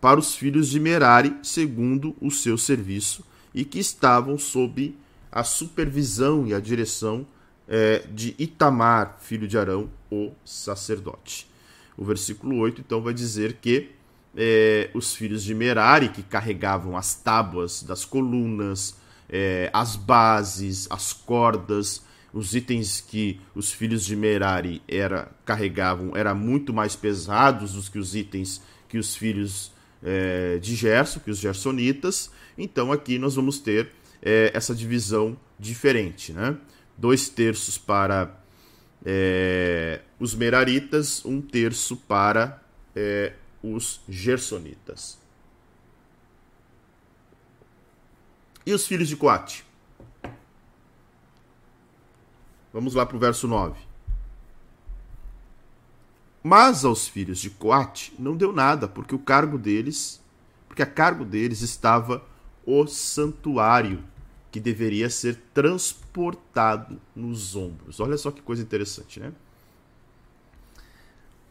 [0.00, 4.94] para os filhos de Merari, segundo o seu serviço, e que estavam sob
[5.30, 7.26] a supervisão e a direção
[7.66, 11.48] é, de Itamar, filho de Arão, o sacerdote.
[11.96, 13.90] O versículo 8 então vai dizer que
[14.36, 18.96] é, os filhos de Merari, que carregavam as tábuas das colunas,
[19.28, 26.36] é, as bases, as cordas, os itens que os filhos de Merari era, carregavam eram
[26.36, 31.38] muito mais pesados do que os itens que os filhos é, de Gerson, que os
[31.38, 32.30] gersonitas.
[32.56, 33.90] Então aqui nós vamos ter
[34.22, 36.32] é, essa divisão diferente.
[36.32, 36.56] Né?
[36.96, 38.36] Dois terços para
[39.04, 42.62] é, os Meraritas, um terço para
[42.94, 45.18] é, os gersonitas.
[48.66, 49.64] E os filhos de Coate?
[52.72, 53.87] Vamos lá para o verso 9.
[56.48, 60.18] Mas aos filhos de Coate não deu nada, porque o cargo deles,
[60.66, 62.24] porque a cargo deles estava
[62.64, 64.02] o santuário,
[64.50, 68.00] que deveria ser transportado nos ombros.
[68.00, 69.30] Olha só que coisa interessante, né?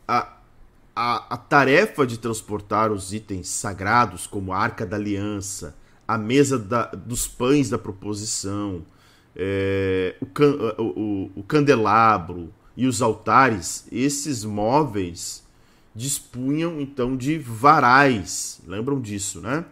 [0.07, 0.33] A,
[0.95, 5.75] a, a tarefa de transportar os itens sagrados, como a arca da aliança,
[6.07, 8.83] a mesa da, dos pães da proposição,
[9.35, 15.43] é, o, can, o, o, candelabro e os altares, esses móveis
[15.95, 19.65] dispunham então de varais, lembram disso, né?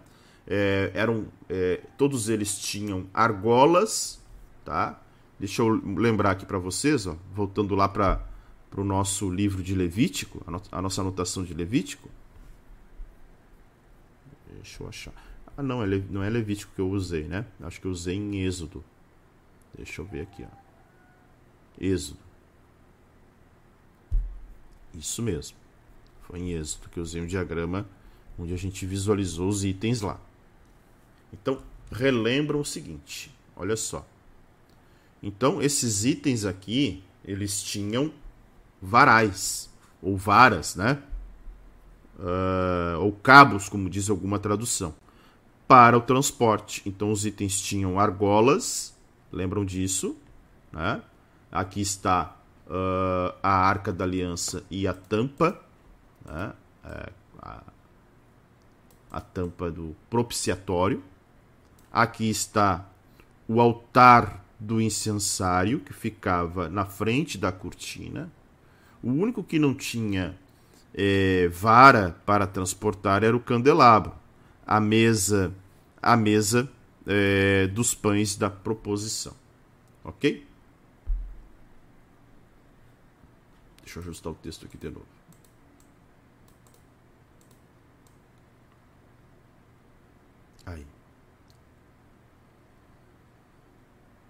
[0.48, 4.20] É, eram é, todos eles tinham argolas,
[4.66, 5.00] tá?
[5.40, 8.26] Deixa eu lembrar aqui para vocês, ó, voltando lá para
[8.76, 12.10] o nosso livro de Levítico, a, a nossa anotação de Levítico.
[14.52, 15.14] Deixa eu achar.
[15.56, 17.46] Ah, não, é, não é Levítico que eu usei, né?
[17.62, 18.84] Acho que eu usei em Êxodo.
[19.76, 20.48] Deixa eu ver aqui, ó.
[21.80, 22.25] Êxodo.
[24.98, 25.58] Isso mesmo.
[26.24, 27.88] Foi em Êxodo que eu usei um diagrama
[28.38, 30.20] onde a gente visualizou os itens lá.
[31.32, 34.06] Então, relembram o seguinte, olha só.
[35.22, 38.12] Então, esses itens aqui, eles tinham
[38.82, 39.70] varais,
[40.02, 41.02] ou varas, né?
[42.18, 44.94] Uh, ou cabos, como diz alguma tradução,
[45.68, 46.82] para o transporte.
[46.86, 48.96] Então, os itens tinham argolas,
[49.36, 50.16] Lembram disso?
[50.72, 51.02] Né?
[51.52, 52.35] Aqui está
[52.68, 55.60] uh, a Arca da Aliança e a tampa.
[56.26, 56.54] Né?
[56.84, 57.10] É,
[57.42, 57.64] a,
[59.12, 61.04] a tampa do propiciatório.
[61.92, 62.86] Aqui está
[63.48, 68.32] o altar do incensário, que ficava na frente da cortina.
[69.02, 70.36] O único que não tinha
[70.94, 74.14] é, vara para transportar era o candelabro.
[74.66, 75.54] A mesa,
[76.02, 76.70] a mesa
[77.06, 79.34] é, dos pães da proposição.
[80.04, 80.45] Ok?
[83.96, 85.06] Deixa eu ajustar o texto aqui de novo.
[90.66, 90.86] Aí.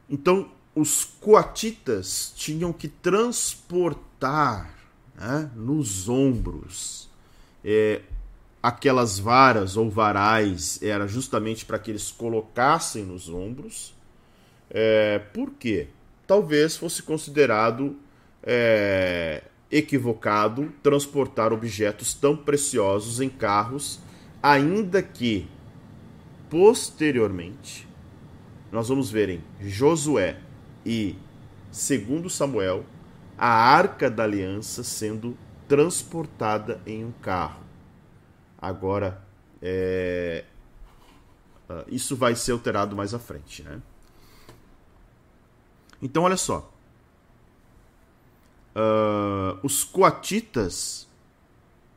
[0.08, 4.72] Então, os coatitas tinham que transportar
[5.16, 7.10] né, nos ombros
[7.64, 8.02] é,
[8.62, 13.96] aquelas varas ou varais era justamente para que eles colocassem nos ombros.
[14.70, 15.88] É, por quê?
[16.28, 17.98] Talvez fosse considerado
[18.44, 19.44] é,
[19.78, 24.00] equivocado transportar objetos tão preciosos em carros,
[24.42, 25.48] ainda que
[26.50, 27.86] posteriormente
[28.72, 30.40] nós vamos ver em Josué
[30.86, 31.18] e
[31.70, 32.86] segundo Samuel
[33.38, 37.64] a arca da aliança sendo transportada em um carro.
[38.58, 39.22] Agora,
[39.62, 40.46] é...
[41.68, 43.82] Ah, isso vai ser alterado mais à frente, né?
[46.02, 46.72] Então, olha só.
[48.76, 51.08] Uh, os coatitas,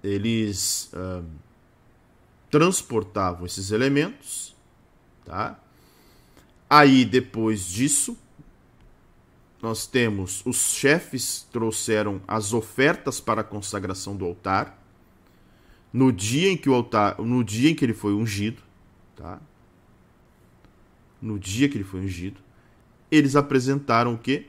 [0.02, 1.24] eles uh,
[2.50, 4.54] transportavam esses elementos,
[5.24, 5.58] tá?
[6.70, 8.16] Aí, depois disso,
[9.60, 14.78] nós temos os chefes trouxeram as ofertas para a consagração do altar
[15.92, 18.62] no dia em que o altar, no dia em que ele foi ungido,
[19.16, 19.40] tá?
[21.20, 22.40] No dia que ele foi ungido,
[23.10, 24.46] eles apresentaram o quê?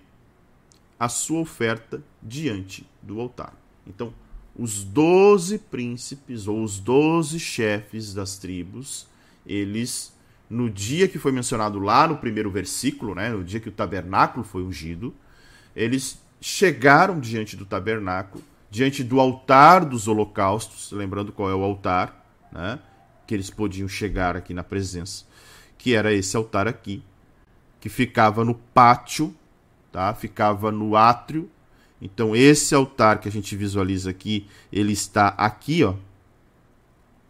[0.99, 3.53] A sua oferta diante do altar.
[3.85, 4.13] Então,
[4.55, 9.07] os doze príncipes ou os doze chefes das tribos,
[9.45, 10.13] eles
[10.49, 14.43] no dia que foi mencionado lá no primeiro versículo, né, no dia que o tabernáculo
[14.43, 15.13] foi ungido,
[15.75, 22.25] eles chegaram diante do tabernáculo, diante do altar dos holocaustos, lembrando qual é o altar,
[22.51, 22.79] né,
[23.27, 25.23] que eles podiam chegar aqui na presença,
[25.77, 27.03] que era esse altar aqui,
[27.79, 29.33] que ficava no pátio,
[29.91, 30.13] tá?
[30.13, 31.49] Ficava no átrio.
[32.01, 35.95] Então esse altar que a gente visualiza aqui, ele está aqui, ó,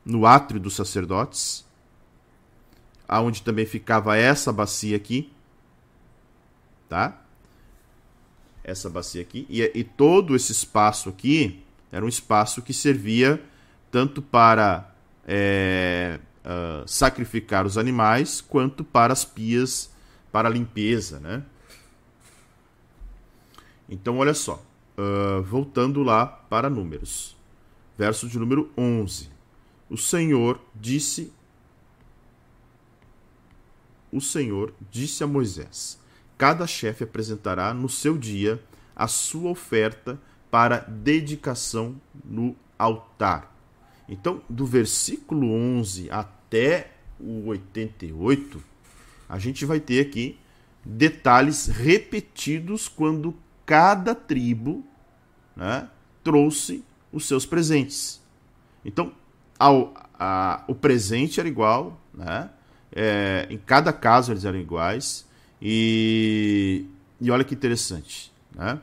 [0.06, 1.68] no átrio dos sacerdotes
[3.10, 5.32] aonde também ficava essa bacia aqui,
[6.88, 7.20] tá?
[8.64, 13.42] Essa bacia aqui e, e todo esse espaço aqui era um espaço que servia
[13.90, 14.94] tanto para
[15.28, 19.92] é, uh, sacrificar os animais quanto para as pias
[20.32, 21.42] para a limpeza, né?
[23.90, 24.64] Então, olha só,
[24.98, 27.36] uh, voltando lá para números,
[27.98, 29.30] verso de número 11.
[29.90, 31.34] O Senhor disse
[34.12, 36.00] o Senhor disse a Moisés:
[36.38, 38.62] Cada chefe apresentará no seu dia
[38.96, 40.20] a sua oferta
[40.50, 43.56] para dedicação no altar.
[44.08, 48.62] Então, do versículo 11 até o 88,
[49.28, 50.40] a gente vai ter aqui
[50.84, 53.36] detalhes repetidos quando
[53.70, 54.84] cada tribo
[55.56, 55.88] né,
[56.24, 58.20] trouxe os seus presentes.
[58.84, 59.14] Então,
[59.60, 62.50] ao, a, o presente era igual, né?
[62.92, 65.28] É, em cada caso eles eram iguais.
[65.62, 66.88] E,
[67.22, 68.34] e olha que interessante.
[68.56, 68.82] Né?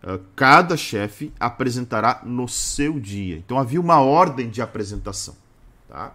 [0.00, 3.36] Ah, cada chefe apresentará no seu dia.
[3.36, 5.34] Então havia uma ordem de apresentação.
[5.88, 6.14] Tá?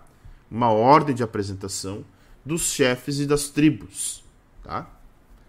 [0.49, 2.05] Uma ordem de apresentação
[2.45, 4.24] dos chefes e das tribos.
[4.63, 4.88] Tá?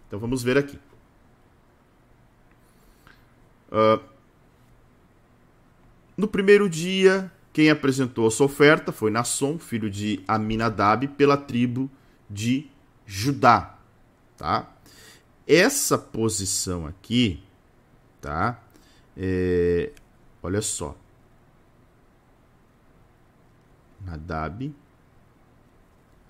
[0.08, 0.76] Então vamos ver aqui.
[3.70, 4.02] Uh,
[6.16, 11.90] no primeiro dia, quem apresentou a sua oferta foi Nasson, filho de Aminadab, pela tribo
[12.28, 12.70] de
[13.06, 13.78] Judá,
[14.36, 14.72] tá?
[15.46, 17.42] Essa posição aqui,
[18.20, 18.60] tá?
[19.16, 19.92] É,
[20.42, 20.96] olha só.
[24.04, 24.74] Nadab.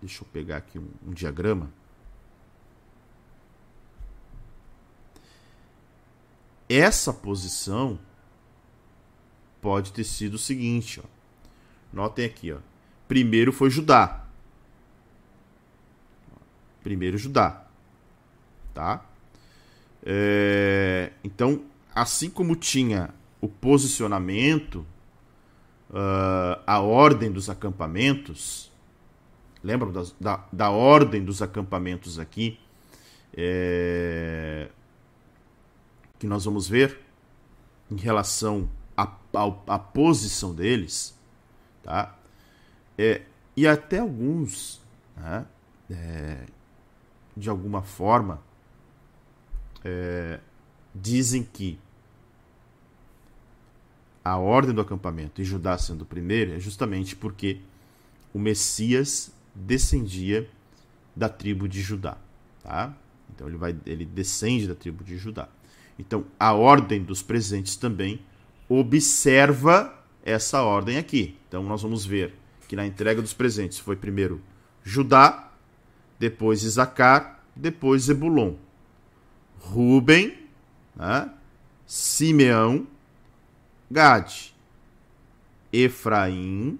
[0.01, 1.70] Deixa eu pegar aqui um, um diagrama.
[6.69, 7.99] Essa posição
[9.61, 11.09] pode ter sido o seguinte, ó.
[11.93, 12.59] Notem aqui, ó.
[13.09, 14.25] Primeiro foi Judá.
[16.83, 17.67] Primeiro Judá.
[18.75, 19.05] Tá?
[20.05, 21.64] É, então,
[21.95, 24.87] assim como tinha o posicionamento,
[25.91, 28.71] uh, a ordem dos acampamentos,
[29.62, 32.59] lembram da, da, da ordem dos acampamentos aqui?
[33.37, 34.69] É,
[36.19, 37.01] que nós vamos ver
[37.91, 41.17] em relação à posição deles,
[41.87, 42.19] Tá?
[42.99, 43.23] É,
[43.57, 44.83] e até alguns,
[45.17, 45.47] né,
[45.89, 46.45] é,
[47.37, 48.43] de alguma forma,
[49.85, 50.41] é,
[50.93, 51.79] dizem que
[54.25, 57.61] a ordem do acampamento e Judá sendo o primeiro é justamente porque
[58.35, 60.51] o Messias descendia
[61.14, 62.19] da tribo de Judá.
[62.64, 62.93] Tá?
[63.33, 65.49] Então ele, vai, ele descende da tribo de Judá.
[65.99, 68.21] Então a ordem dos presentes também
[68.69, 69.95] observa
[70.25, 71.37] essa ordem aqui.
[71.49, 72.35] Então nós vamos ver
[72.69, 74.41] que na entrega dos presentes foi primeiro
[74.83, 75.51] Judá,
[76.19, 78.55] depois Isacar, depois Zebulon.
[79.59, 80.37] Ruben,
[80.95, 81.31] né?
[81.87, 82.87] Simeão,
[83.91, 84.55] Gade,
[85.73, 86.79] Efraim,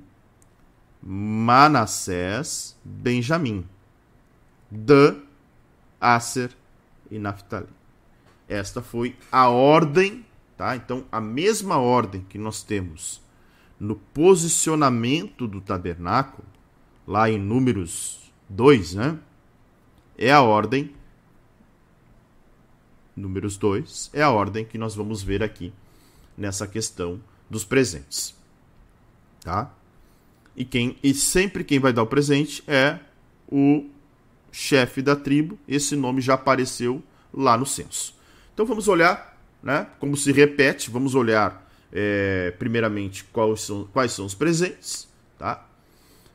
[1.03, 3.65] Manassés, Benjamim,
[4.71, 5.21] Dan,
[6.01, 6.51] Aser
[7.11, 7.76] e Naphtali.
[8.49, 10.25] Esta foi a ordem,
[10.57, 10.77] tá?
[10.77, 13.21] Então, a mesma ordem que nós temos
[13.79, 16.47] no posicionamento do tabernáculo,
[17.07, 19.19] lá em Números 2, né?
[20.17, 20.95] É a ordem
[23.17, 25.73] Números 2 é a ordem que nós vamos ver aqui
[26.37, 27.19] nessa questão
[27.49, 28.37] dos presentes.
[29.41, 29.73] Tá?
[30.55, 32.99] E quem e sempre quem vai dar o presente é
[33.51, 33.89] o
[34.53, 35.59] chefe da tribo.
[35.67, 38.15] Esse nome já apareceu lá no censo.
[38.57, 39.87] Então vamos olhar, né?
[39.99, 45.07] Como se repete, vamos olhar é, primeiramente quais são, quais são os presentes,
[45.39, 45.69] tá?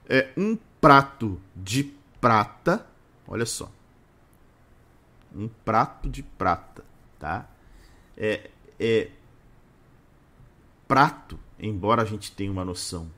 [0.07, 1.91] É um prato de
[2.21, 2.85] prata,
[3.27, 3.71] olha só,
[5.35, 6.85] um prato de prata,
[7.17, 7.49] tá?
[8.15, 9.09] É, é
[10.87, 13.09] prato, embora a gente tenha uma noção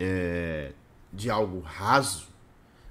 [0.00, 0.72] é,
[1.12, 2.28] de algo raso,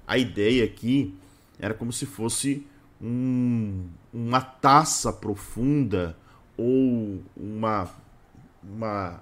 [0.06, 1.12] a ideia aqui
[1.58, 2.64] era como se fosse
[3.00, 6.16] um, uma taça profunda
[6.56, 7.88] ou uma,
[8.62, 9.20] uma,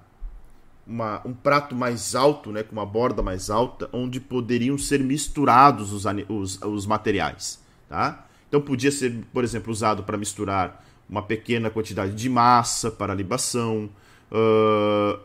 [0.87, 5.93] uma, um prato mais alto, né, com uma borda mais alta, onde poderiam ser misturados
[5.93, 7.63] os, os, os materiais.
[7.89, 8.27] Tá?
[8.49, 13.91] Então podia ser, por exemplo, usado para misturar uma pequena quantidade de massa para libação,
[14.31, 15.21] uh,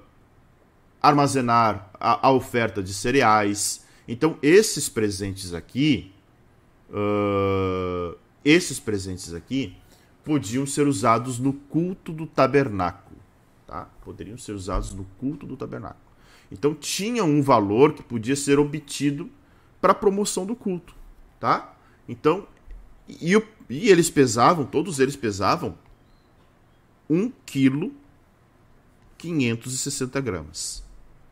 [1.02, 3.86] armazenar a, a, oferta de cereais.
[4.08, 6.12] Então esses presentes aqui,
[6.89, 8.18] uh,
[8.50, 9.76] esses presentes aqui
[10.24, 13.18] podiam ser usados no culto do tabernáculo,
[13.66, 13.89] tá?
[14.04, 16.04] Poderiam ser usados no culto do tabernáculo.
[16.52, 19.30] Então tinha um valor que podia ser obtido
[19.80, 20.95] para promoção do culto,
[21.39, 21.76] tá?
[22.08, 22.47] Então
[23.08, 23.34] e,
[23.70, 25.78] e eles pesavam, todos eles pesavam
[27.10, 27.91] 1 quilo
[29.18, 30.84] 560 gramas,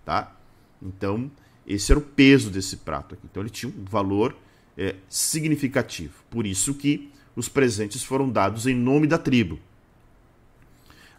[0.03, 0.35] tá?
[0.81, 1.31] Então,
[1.65, 3.25] esse era o peso desse prato aqui.
[3.29, 4.35] Então, ele tinha um valor
[4.77, 6.13] é, significativo.
[6.29, 9.59] Por isso que os presentes foram dados em nome da tribo.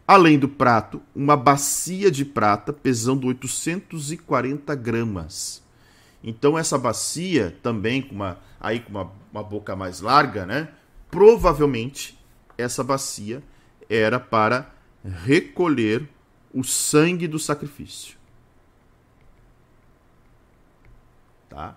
[0.07, 5.63] Além do prato, uma bacia de prata pesando 840 gramas.
[6.23, 10.69] Então essa bacia também com uma aí com uma, uma boca mais larga, né?
[11.11, 12.19] Provavelmente
[12.57, 13.43] essa bacia
[13.89, 14.73] era para
[15.25, 16.09] recolher
[16.53, 18.17] o sangue do sacrifício.
[21.49, 21.77] Tá?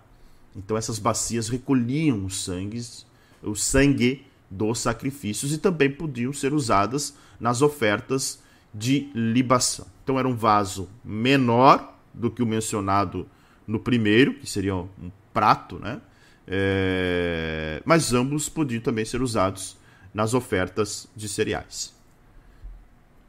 [0.54, 3.06] Então essas bacias recolhiam os sangues,
[3.42, 8.40] o sangue dos sacrifícios e também podiam ser usadas nas ofertas
[8.72, 9.86] de libação.
[10.04, 13.26] Então era um vaso menor do que o mencionado
[13.66, 16.00] no primeiro, que seria um prato, né?
[16.46, 17.80] É...
[17.84, 19.76] mas ambos podiam também ser usados
[20.12, 21.94] nas ofertas de cereais.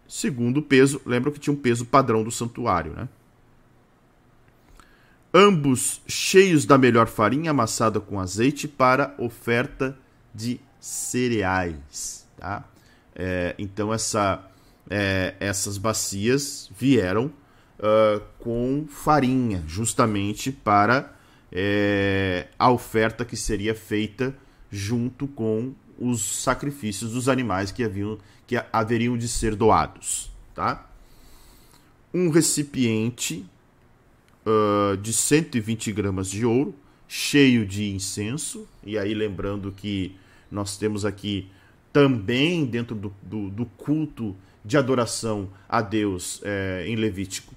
[0.07, 3.07] Segundo peso, lembra que tinha um peso padrão do santuário, né?
[5.33, 9.97] Ambos cheios da melhor farinha amassada com azeite para oferta
[10.33, 12.63] de cereais, tá?
[13.15, 14.47] É, então essa,
[14.87, 17.31] é, essas bacias vieram
[17.79, 21.11] uh, com farinha, justamente para
[21.51, 24.35] é, a oferta que seria feita
[24.69, 30.87] junto com os sacrifícios dos animais que haviam que haveriam de ser doados, tá?
[32.13, 33.45] Um recipiente
[34.45, 36.75] uh, de 120 gramas de ouro,
[37.07, 40.15] cheio de incenso, e aí lembrando que
[40.49, 41.49] nós temos aqui
[41.91, 44.35] também dentro do, do, do culto
[44.65, 47.53] de adoração a Deus é, em Levítico,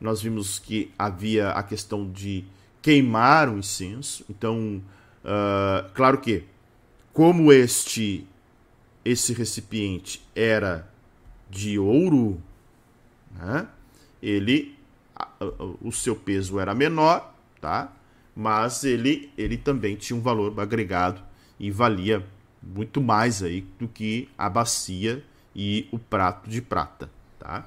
[0.00, 2.44] nós vimos que havia a questão de
[2.80, 4.24] queimar o incenso.
[4.30, 4.82] Então,
[5.22, 6.44] uh, claro que,
[7.12, 8.26] como este
[9.04, 10.88] esse recipiente era
[11.48, 12.40] de ouro,
[13.34, 13.66] né,
[14.22, 14.74] ele
[15.80, 17.92] o seu peso era menor, tá?
[18.34, 21.22] Mas ele ele também tinha um valor agregado
[21.58, 22.24] e valia
[22.62, 27.66] muito mais aí do que a bacia e o prato de prata, tá?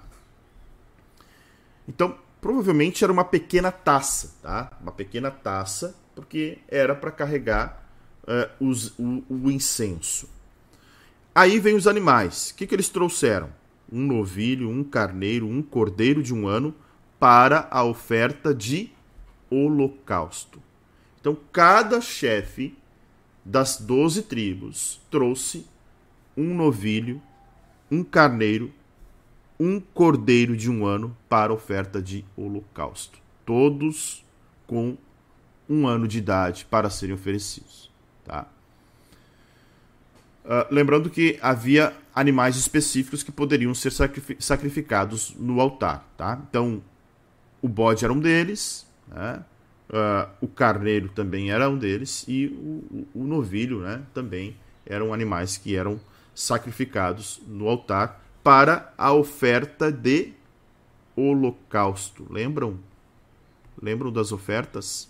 [1.88, 4.72] Então, provavelmente era uma pequena taça, tá?
[4.82, 7.84] Uma pequena taça, porque era para carregar
[8.24, 10.30] uh, os, o, o, incenso.
[11.36, 12.52] Aí vem os animais.
[12.52, 13.50] O que, que eles trouxeram?
[13.92, 16.74] Um novilho, um carneiro, um cordeiro de um ano
[17.24, 18.92] para a oferta de
[19.50, 20.62] holocausto.
[21.22, 22.78] Então, cada chefe
[23.46, 25.66] das doze tribos trouxe
[26.36, 27.22] um novilho,
[27.90, 28.74] um carneiro
[29.58, 33.18] um cordeiro de um ano para oferta de holocausto.
[33.46, 34.26] Todos
[34.68, 34.98] com
[35.70, 37.90] um ano de idade para serem oferecidos.
[38.26, 38.48] Tá?
[40.44, 43.94] Uh, lembrando que havia animais específicos que poderiam ser
[44.40, 46.06] sacrificados no altar.
[46.18, 46.42] Tá?
[46.50, 46.84] Então,
[47.64, 49.44] o bode era um deles, né?
[49.90, 55.56] uh, o carneiro também era um deles e o, o, novilho né, também eram animais
[55.56, 56.00] que eram
[56.36, 60.34] sacrificados no altar para a oferta de
[61.16, 62.28] holocausto.
[62.30, 62.78] Lembram?
[63.82, 65.10] Lembram das ofertas?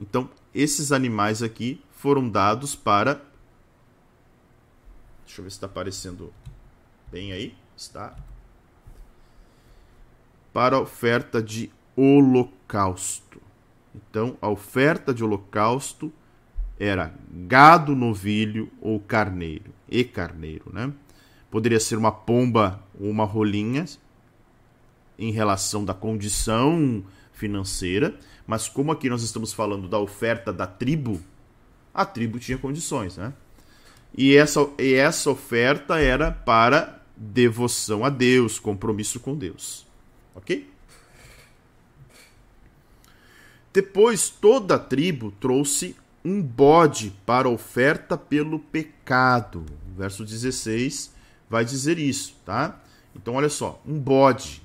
[0.00, 3.20] Então, esses animais aqui foram dados para.
[5.26, 6.32] Deixa eu ver se está aparecendo
[7.10, 7.54] bem aí.
[7.76, 8.16] Está.
[10.58, 13.40] Para a oferta de holocausto.
[13.94, 16.12] Então, a oferta de holocausto
[16.80, 17.14] era
[17.46, 19.72] gado, novilho ou carneiro.
[19.88, 20.92] E carneiro, né?
[21.48, 23.84] Poderia ser uma pomba ou uma rolinha
[25.16, 31.20] em relação da condição financeira, mas como aqui nós estamos falando da oferta da tribo,
[31.94, 33.32] a tribo tinha condições, né?
[34.12, 39.86] E essa, e essa oferta era para devoção a Deus, compromisso com Deus.
[40.38, 40.70] Ok?
[43.72, 49.64] Depois toda a tribo trouxe um bode para oferta pelo pecado.
[49.90, 51.12] O verso 16
[51.50, 52.80] vai dizer isso, tá?
[53.14, 54.62] Então olha só, um bode,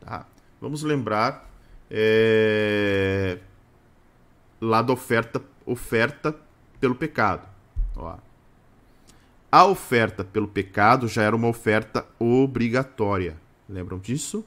[0.00, 0.26] tá?
[0.60, 1.50] Vamos lembrar
[1.90, 3.38] é,
[4.60, 6.34] lá da oferta, oferta
[6.80, 7.46] pelo pecado.
[7.96, 8.16] Ó.
[9.52, 13.36] A oferta pelo pecado já era uma oferta obrigatória.
[13.68, 14.44] Lembram disso?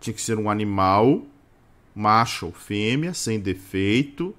[0.00, 1.22] Tinha que ser um animal,
[1.94, 4.34] macho ou fêmea, sem defeito.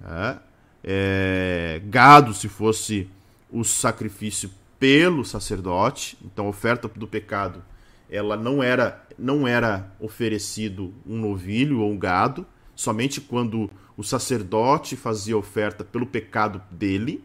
[0.00, 0.38] Né?
[0.82, 3.08] É, gado, se fosse
[3.50, 6.16] o sacrifício pelo sacerdote.
[6.24, 7.62] Então, a oferta do pecado
[8.10, 14.96] ela não era não era oferecido um novilho ou um gado, somente quando o sacerdote
[14.96, 17.22] fazia oferta pelo pecado dele,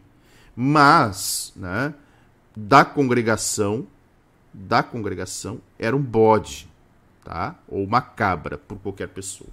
[0.54, 1.92] mas, né,
[2.56, 3.86] da congregação,
[4.54, 6.68] da congregação era um bode,
[7.24, 7.58] tá?
[7.68, 9.50] Ou uma cabra por qualquer pessoa.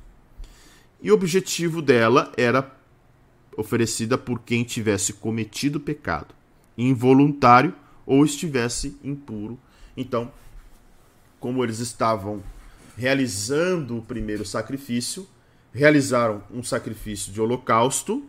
[1.01, 2.72] E o objetivo dela era
[3.55, 6.34] oferecida por quem tivesse cometido pecado,
[6.78, 7.74] involuntário
[8.05, 9.59] ou estivesse impuro.
[9.95, 10.32] Então,
[11.39, 12.41] como eles estavam
[12.95, 15.28] realizando o primeiro sacrifício,
[15.72, 18.26] realizaram um sacrifício de holocausto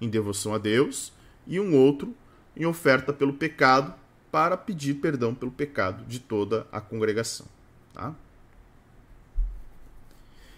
[0.00, 1.12] em devoção a Deus
[1.46, 2.14] e um outro
[2.56, 3.94] em oferta pelo pecado
[4.30, 7.46] para pedir perdão pelo pecado de toda a congregação.
[7.92, 8.14] Tá?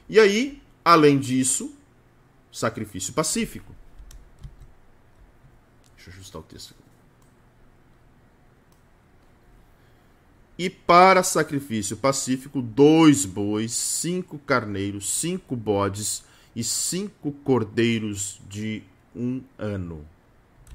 [0.09, 1.74] E aí, além disso,
[2.52, 3.74] sacrifício pacífico.
[5.96, 6.74] Deixa eu ajustar o texto.
[10.57, 16.22] E para sacrifício pacífico, dois bois, cinco carneiros, cinco bodes
[16.55, 18.82] e cinco cordeiros de
[19.16, 20.07] um ano.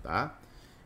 [0.03, 0.37] Tá?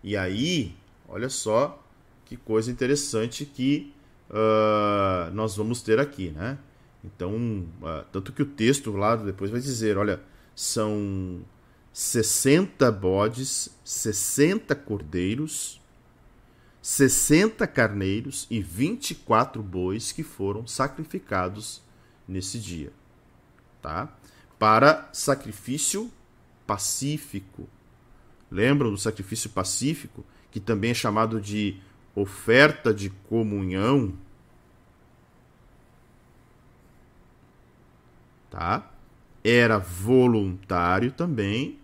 [0.04, 0.76] E aí,
[1.08, 1.82] olha só
[2.26, 3.94] que coisa interessante que
[4.30, 6.58] uh, nós vamos ter aqui, né?
[7.04, 7.68] Então,
[8.12, 10.22] tanto que o texto lá depois vai dizer, olha,
[10.56, 11.42] são
[11.92, 15.82] 60 bodes, 60 cordeiros,
[16.82, 21.82] 60 carneiros e 24 bois que foram sacrificados
[22.28, 22.92] nesse dia,
[23.82, 24.18] tá?
[24.58, 26.10] Para sacrifício
[26.66, 27.68] pacífico.
[28.50, 31.82] Lembram do sacrifício pacífico, que também é chamado de
[32.16, 34.14] oferta de comunhão?
[38.54, 38.92] Tá?
[39.44, 41.80] Era voluntário também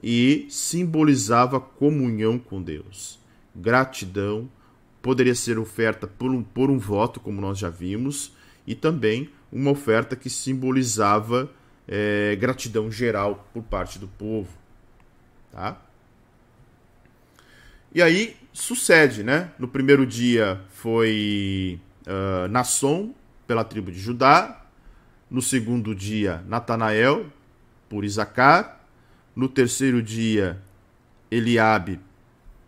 [0.00, 3.20] e simbolizava comunhão com Deus
[3.54, 4.48] gratidão,
[5.00, 8.34] poderia ser oferta por um, por um voto, como nós já vimos,
[8.66, 11.50] e também uma oferta que simbolizava
[11.86, 14.50] é, gratidão geral por parte do povo.
[15.50, 15.80] Tá?
[17.94, 19.50] E aí sucede, né?
[19.58, 23.12] No primeiro dia foi uh, Nasson,
[23.46, 24.61] pela tribo de Judá.
[25.32, 27.24] No segundo dia, Natanael,
[27.88, 28.84] por Isacar.
[29.34, 30.60] No terceiro dia,
[31.30, 31.98] Eliabe,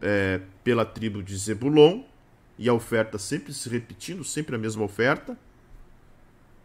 [0.01, 2.05] é, pela tribo de Zebulon,
[2.59, 5.37] e a oferta sempre se repetindo, sempre a mesma oferta.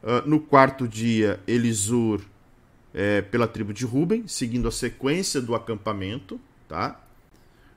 [0.01, 2.21] Uh, no quarto dia, Elisur
[2.93, 6.39] é, pela tribo de Ruben, seguindo a sequência do acampamento.
[6.69, 6.97] Tá?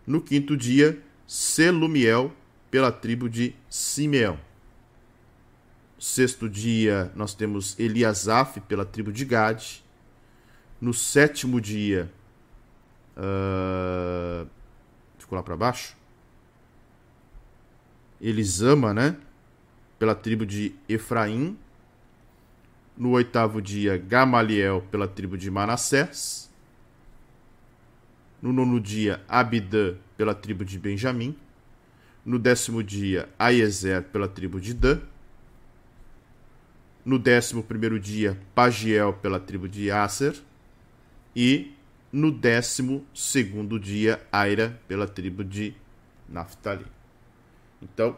[0.07, 2.33] No quinto dia, Selumiel
[2.70, 4.39] pela tribo de Simeão.
[6.03, 9.84] Sexto dia, nós temos Eliasaf pela tribo de Gade.
[10.80, 12.11] No sétimo dia,
[13.16, 14.44] uh,
[15.16, 15.96] ficou lá para baixo.
[18.20, 19.16] Elisama, né?
[19.96, 21.57] Pela tribo de Efraim.
[22.98, 26.50] No oitavo dia, Gamaliel, pela tribo de Manassés.
[28.42, 31.36] No nono dia, Abidã, pela tribo de Benjamim.
[32.26, 35.12] No décimo dia, Aiezer, pela tribo de Dan.
[37.05, 40.34] No 11 dia, Pagiel pela tribo de Aser.
[41.34, 41.72] E
[42.12, 42.82] no 12
[43.80, 45.74] dia, Aira pela tribo de
[46.28, 46.86] Naphtali.
[47.80, 48.16] Então,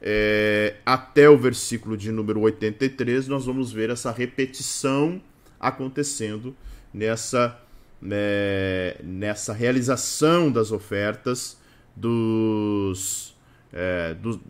[0.00, 5.22] é, até o versículo de número 83, nós vamos ver essa repetição
[5.60, 6.56] acontecendo
[6.92, 7.58] nessa,
[8.00, 11.56] né, nessa realização das ofertas
[11.94, 13.36] dos,
[13.72, 14.40] é, do,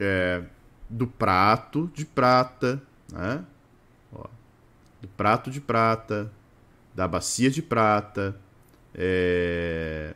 [0.00, 0.42] é,
[0.88, 2.82] do prato de prata,
[3.12, 3.44] né?
[4.12, 4.26] Ó,
[5.00, 6.30] do prato de prata,
[6.94, 8.38] da bacia de prata,
[8.94, 10.14] é,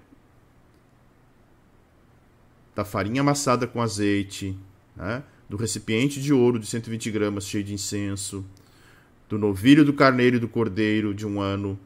[2.74, 4.56] da farinha amassada com azeite,
[4.96, 5.22] né?
[5.48, 8.44] do recipiente de ouro de 120 gramas cheio de incenso,
[9.28, 11.78] do novilho do carneiro e do cordeiro de um ano,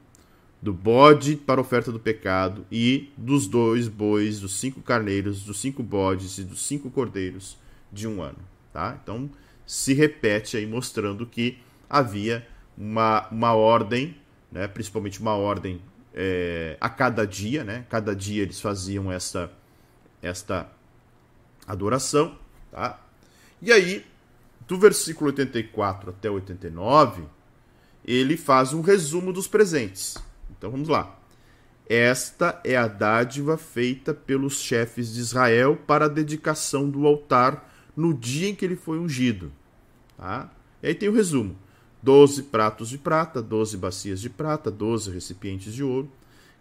[0.61, 5.83] do bode para oferta do pecado e dos dois bois, dos cinco carneiros, dos cinco
[5.83, 7.57] bodes e dos cinco cordeiros
[7.93, 8.39] de um ano.
[8.73, 8.99] Tá?
[9.03, 9.31] Então
[9.67, 11.59] se repete aí mostrando que
[11.89, 12.47] havia
[12.77, 14.17] uma, uma ordem,
[14.51, 14.67] né?
[14.67, 15.81] principalmente uma ordem
[16.15, 17.87] é, a cada dia, né?
[17.89, 19.51] cada dia eles faziam esta,
[20.23, 20.71] esta
[21.67, 22.37] adoração,
[22.71, 22.99] tá?
[23.61, 24.05] E aí,
[24.67, 27.25] do versículo 84 até 89,
[28.05, 30.17] ele faz um resumo dos presentes.
[30.51, 31.19] Então vamos lá.
[31.89, 38.15] Esta é a dádiva feita pelos chefes de Israel para a dedicação do altar no
[38.15, 39.53] dia em que ele foi ungido.
[40.17, 40.51] Tá?
[40.83, 41.57] E aí tem o resumo:
[42.03, 46.11] 12 pratos de prata, 12 bacias de prata, 12 recipientes de ouro,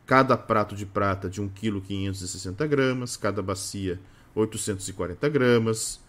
[0.05, 3.99] cada prato de prata de 1,560 kg, cada bacia
[4.35, 5.99] 840 gramas.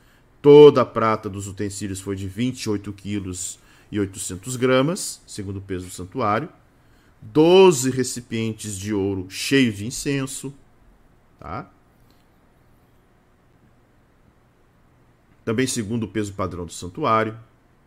[0.41, 3.61] Toda a prata dos utensílios foi de 28 quilos
[3.93, 6.49] e 800 gramas, segundo o peso do santuário.
[7.20, 10.53] 12 recipientes de ouro cheios de incenso.
[11.39, 11.70] Tá?
[15.45, 17.36] Também segundo o peso padrão do santuário.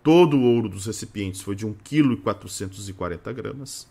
[0.04, 3.88] Todo o ouro dos recipientes foi de 1 kg e 440 gramas.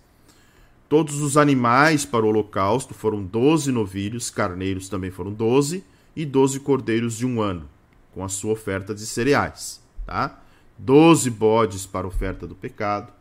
[0.89, 5.83] Todos os animais para o holocausto foram 12 novilhos, carneiros também foram 12
[6.15, 7.69] e 12 cordeiros de um ano,
[8.13, 9.83] com a sua oferta de cereais.
[10.07, 10.41] Tá?
[10.79, 13.13] 12 bodes para oferta do pecado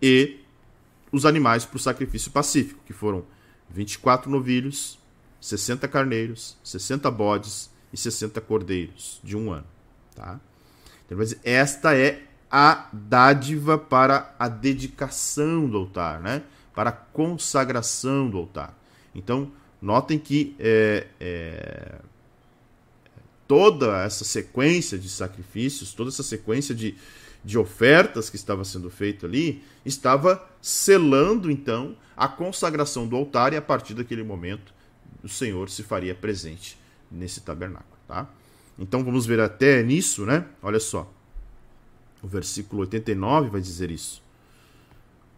[0.00, 0.40] e
[1.12, 3.24] os animais para o sacrifício pacífico, que foram
[3.70, 4.98] 24 novilhos,
[5.40, 9.73] 60 carneiros, 60 bodes e 60 cordeiros de um ano.
[10.14, 10.40] Tá?
[11.06, 16.42] Então, esta é a dádiva para a dedicação do altar, né?
[16.74, 18.76] para a consagração do altar.
[19.14, 19.50] Então,
[19.80, 21.94] notem que é, é,
[23.46, 26.96] toda essa sequência de sacrifícios, toda essa sequência de,
[27.44, 33.56] de ofertas que estava sendo feita ali, estava selando então a consagração do altar e
[33.56, 34.72] a partir daquele momento
[35.22, 36.78] o Senhor se faria presente
[37.10, 38.28] nesse tabernáculo, tá?
[38.78, 40.46] Então vamos ver até nisso, né?
[40.62, 41.10] Olha só.
[42.22, 44.22] O versículo 89 vai dizer isso.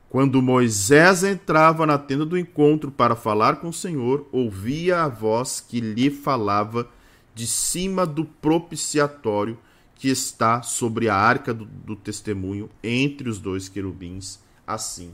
[0.09, 5.61] Quando Moisés entrava na tenda do encontro para falar com o Senhor, ouvia a voz
[5.61, 6.89] que lhe falava
[7.35, 9.59] de cima do propiciatório
[9.97, 15.13] que está sobre a arca do, do testemunho entre os dois querubins, assim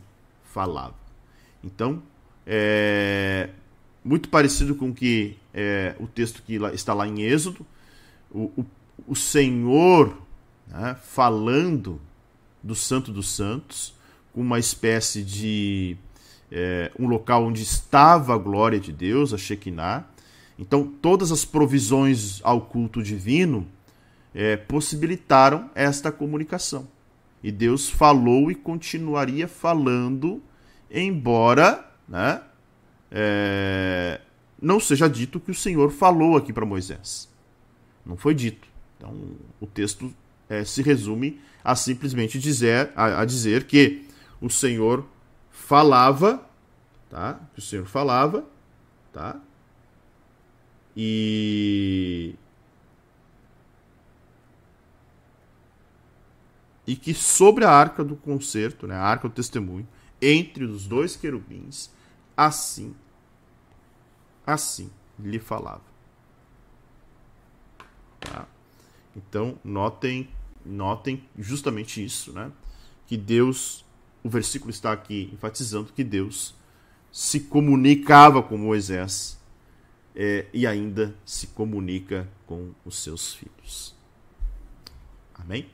[0.53, 0.95] falava.
[1.65, 2.03] Então,
[2.47, 3.51] é
[4.05, 7.65] muito parecido com que é, o texto que está lá em Êxodo,
[8.33, 8.65] o,
[9.07, 10.17] o, Senhor
[10.67, 12.01] né, falando
[12.63, 13.95] do Santo dos Santos,
[14.35, 15.97] uma espécie de
[16.51, 20.07] é, um local onde estava a glória de Deus, a Shekinah,
[20.59, 23.67] então, todas as provisões ao culto divino
[24.35, 26.87] é, possibilitaram esta comunicação.
[27.43, 30.41] E Deus falou e continuaria falando,
[30.91, 32.41] embora né,
[33.11, 34.21] é,
[34.61, 37.29] não seja dito que o Senhor falou aqui para Moisés.
[38.05, 38.69] Não foi dito.
[38.97, 39.15] Então,
[39.61, 40.13] o texto
[40.49, 44.07] é, se resume a simplesmente dizer, a, a dizer que
[44.41, 45.07] o Senhor
[45.51, 46.47] falava,
[47.09, 47.41] tá?
[47.53, 48.45] Que o Senhor falava,
[49.13, 49.41] tá?
[50.97, 52.35] E.
[56.87, 59.87] E que sobre a arca do concerto, né, a arca do testemunho,
[60.21, 61.91] entre os dois querubins,
[62.37, 62.95] assim,
[64.45, 65.92] assim lhe falava.
[68.31, 68.47] Tá?
[69.17, 70.29] Então, notem,
[70.65, 72.51] notem justamente isso, né?
[73.07, 73.85] Que Deus,
[74.23, 76.55] o versículo está aqui enfatizando que Deus
[77.11, 79.39] se comunicava com Moisés
[80.15, 83.95] é, e ainda se comunica com os seus filhos.
[85.35, 85.69] Amém?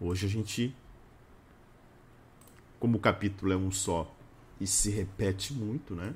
[0.00, 0.74] Hoje a gente,
[2.78, 4.10] como o capítulo é um só
[4.60, 6.14] e se repete muito, né?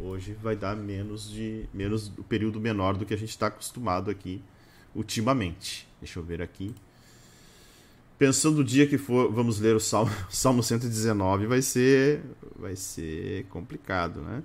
[0.00, 4.10] Hoje vai dar menos de menos o período menor do que a gente está acostumado
[4.10, 4.42] aqui
[4.94, 5.86] ultimamente.
[6.00, 6.74] Deixa eu ver aqui.
[8.18, 12.22] Pensando o dia que for, vamos ler o Salmo, Salmo 119, vai ser,
[12.58, 14.42] vai ser complicado, né?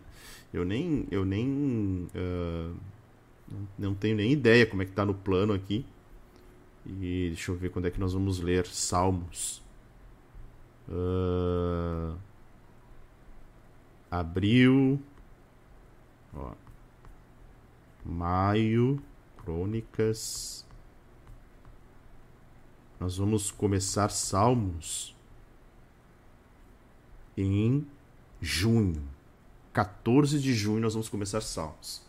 [0.53, 2.75] Eu nem, eu nem, uh,
[3.79, 5.86] não tenho nem ideia como é que está no plano aqui.
[6.86, 9.61] E deixa eu ver quando é que nós vamos ler Salmos.
[10.89, 12.17] Uh,
[14.09, 14.99] abril.
[16.34, 16.53] Ó,
[18.05, 19.01] maio.
[19.38, 20.65] Crônicas.
[22.99, 25.15] Nós vamos começar Salmos
[27.36, 27.88] em
[28.39, 29.01] junho.
[29.73, 32.03] 14 de junho nós vamos começar Salmos.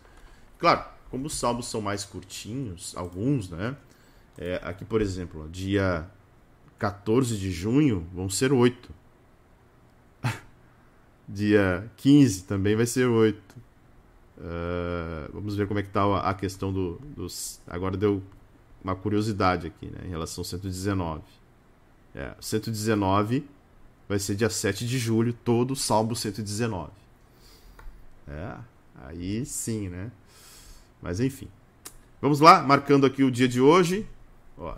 [0.59, 3.77] Claro, como os salmos são mais curtinhos, alguns, né?
[4.37, 6.09] É, aqui, por exemplo, dia
[6.79, 8.91] 14 de junho vão ser oito.
[11.29, 13.62] dia 15 também vai ser oito.
[14.43, 17.61] Uh, vamos ver como é que está a questão do, dos.
[17.65, 18.21] Agora deu
[18.83, 21.23] uma curiosidade aqui, né, em relação ao 119.
[22.13, 23.49] É, 119
[24.09, 26.91] vai ser dia 7 de julho, todo Salmo 119.
[28.27, 28.57] É,
[29.05, 30.11] aí sim, né?
[31.01, 31.49] Mas enfim.
[32.21, 34.05] Vamos lá, marcando aqui o dia de hoje.
[34.59, 34.77] Ó,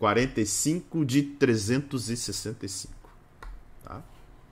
[0.00, 2.92] 45 de 365.
[3.84, 4.02] Tá?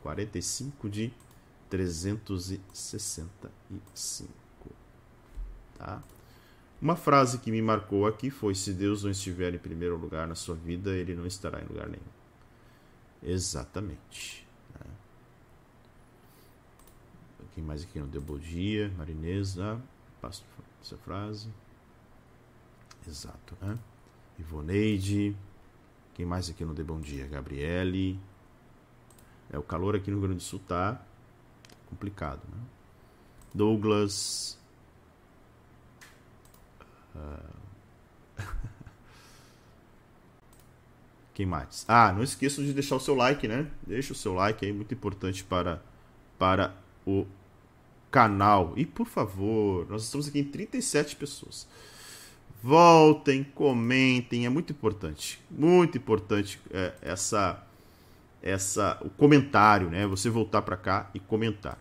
[0.01, 1.28] 45 de 365.
[5.77, 6.03] Tá?
[6.81, 10.35] Uma frase que me marcou aqui foi: Se Deus não estiver em primeiro lugar na
[10.35, 12.03] sua vida, ele não estará em lugar nenhum.
[13.23, 14.47] Exatamente.
[14.75, 14.87] Né?
[17.55, 18.93] Quem mais aqui não deu bom dia?
[18.97, 19.81] Marinesa.
[20.21, 20.45] Passo
[20.83, 21.49] essa frase.
[23.07, 23.79] Exato, né?
[24.39, 25.37] Ivoneide.
[26.15, 27.27] Quem mais aqui não deu bom dia?
[27.27, 28.19] Gabriele.
[29.51, 31.01] É, o calor aqui no Rio Grande do Sul tá
[31.89, 32.59] complicado, né?
[33.55, 34.59] Douglas.
[37.15, 37.59] Uh...
[41.35, 41.85] Quem mais?
[41.89, 43.71] Ah, não esqueçam de deixar o seu like, né?
[43.87, 45.83] Deixa o seu like aí, muito importante para,
[46.39, 46.75] para
[47.07, 47.27] o
[48.11, 48.75] canal.
[48.77, 51.67] E por favor, nós estamos aqui em 37 pessoas.
[52.63, 55.41] Voltem, comentem, é muito importante.
[55.51, 57.65] Muito importante é, essa
[58.43, 60.07] essa o comentário, né?
[60.07, 61.79] Você voltar para cá e comentar.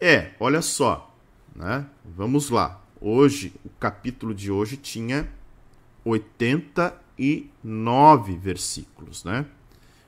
[0.00, 1.14] É, olha só,
[1.54, 1.86] né?
[2.04, 2.80] Vamos lá.
[3.00, 5.28] Hoje, o capítulo de hoje tinha
[6.04, 9.46] 89 versículos, né?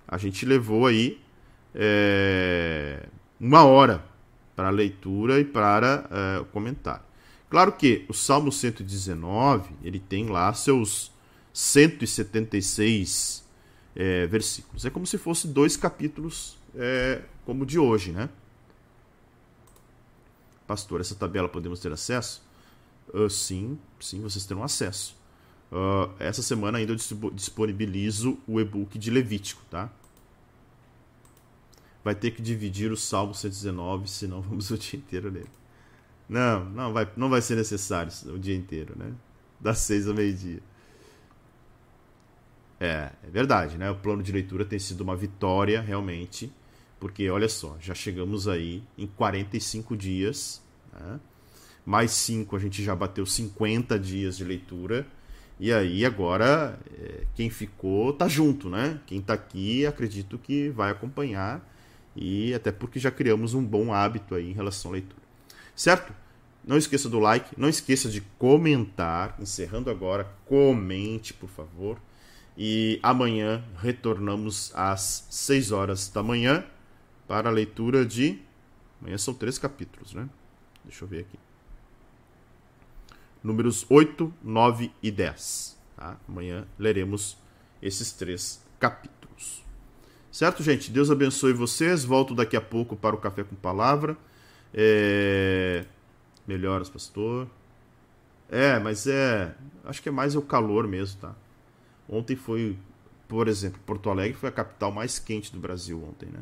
[0.06, 1.18] A gente levou aí
[1.74, 3.06] é,
[3.40, 4.04] uma hora
[4.54, 7.02] para a leitura e para uh, o comentário.
[7.50, 11.12] Claro que o Salmo 119 ele tem lá seus
[11.52, 13.43] 176
[13.94, 14.84] é, versículos.
[14.84, 18.28] É como se fosse dois capítulos é, como de hoje, né?
[20.66, 22.42] Pastor, essa tabela podemos ter acesso?
[23.12, 25.14] Uh, sim, sim, vocês terão acesso.
[25.70, 29.90] Uh, essa semana ainda eu disponibilizo o e-book de Levítico, tá?
[32.04, 35.50] vai ter que dividir o Salmo 119, senão vamos o dia inteiro nele.
[36.28, 39.12] Não, não vai, não vai ser necessário o dia inteiro, né?
[39.58, 40.60] Das seis ao meio-dia.
[42.84, 43.90] É, é verdade, né?
[43.90, 46.52] O plano de leitura tem sido uma vitória, realmente,
[47.00, 50.62] porque olha só, já chegamos aí em 45 dias,
[50.92, 51.18] né?
[51.86, 55.06] mais 5 a gente já bateu 50 dias de leitura,
[55.58, 59.00] e aí agora é, quem ficou tá junto, né?
[59.06, 61.66] Quem tá aqui acredito que vai acompanhar
[62.14, 65.22] e até porque já criamos um bom hábito aí em relação à leitura.
[65.74, 66.12] Certo?
[66.66, 69.36] Não esqueça do like, não esqueça de comentar.
[69.40, 71.98] Encerrando agora, comente, por favor.
[72.56, 76.64] E amanhã retornamos às 6 horas da manhã
[77.26, 78.40] para a leitura de.
[79.00, 80.28] Amanhã são três capítulos, né?
[80.84, 81.38] Deixa eu ver aqui.
[83.42, 85.78] Números 8, 9 e 10.
[85.96, 86.16] Tá?
[86.28, 87.36] Amanhã leremos
[87.82, 89.62] esses três capítulos.
[90.30, 90.90] Certo, gente?
[90.90, 92.04] Deus abençoe vocês.
[92.04, 94.16] Volto daqui a pouco para o Café com Palavra.
[94.72, 95.84] É...
[96.46, 97.48] Melhoras, pastor.
[98.48, 99.54] É, mas é.
[99.84, 101.34] Acho que é mais o calor mesmo, tá?
[102.08, 102.76] Ontem foi,
[103.28, 106.40] por exemplo, Porto Alegre foi a capital mais quente do Brasil ontem, né?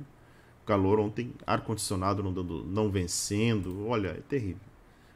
[0.66, 3.86] Calor ontem, ar-condicionado não, dando, não vencendo.
[3.86, 4.62] Olha, é terrível.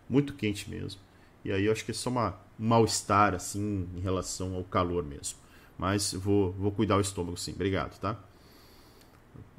[0.09, 1.01] Muito quente mesmo.
[1.44, 5.05] E aí eu acho que é só uma, um mal-estar, assim, em relação ao calor
[5.05, 5.38] mesmo.
[5.78, 7.53] Mas vou, vou cuidar o estômago sim.
[7.53, 8.18] Obrigado, tá?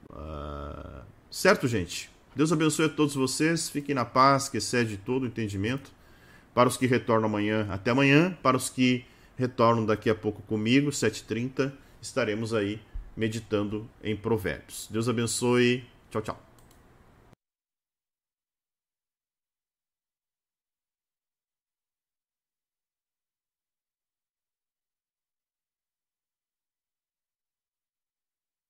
[0.10, 2.10] Uh, certo, gente?
[2.36, 3.70] Deus abençoe a todos vocês.
[3.70, 5.92] Fiquem na paz, que excede todo o entendimento.
[6.54, 8.38] Para os que retornam amanhã, até amanhã.
[8.42, 9.06] Para os que
[9.38, 11.72] retornam daqui a pouco comigo, 7h30,
[12.02, 12.80] estaremos aí
[13.16, 14.88] meditando em Provérbios.
[14.92, 15.86] Deus abençoe.
[16.10, 16.47] Tchau, tchau.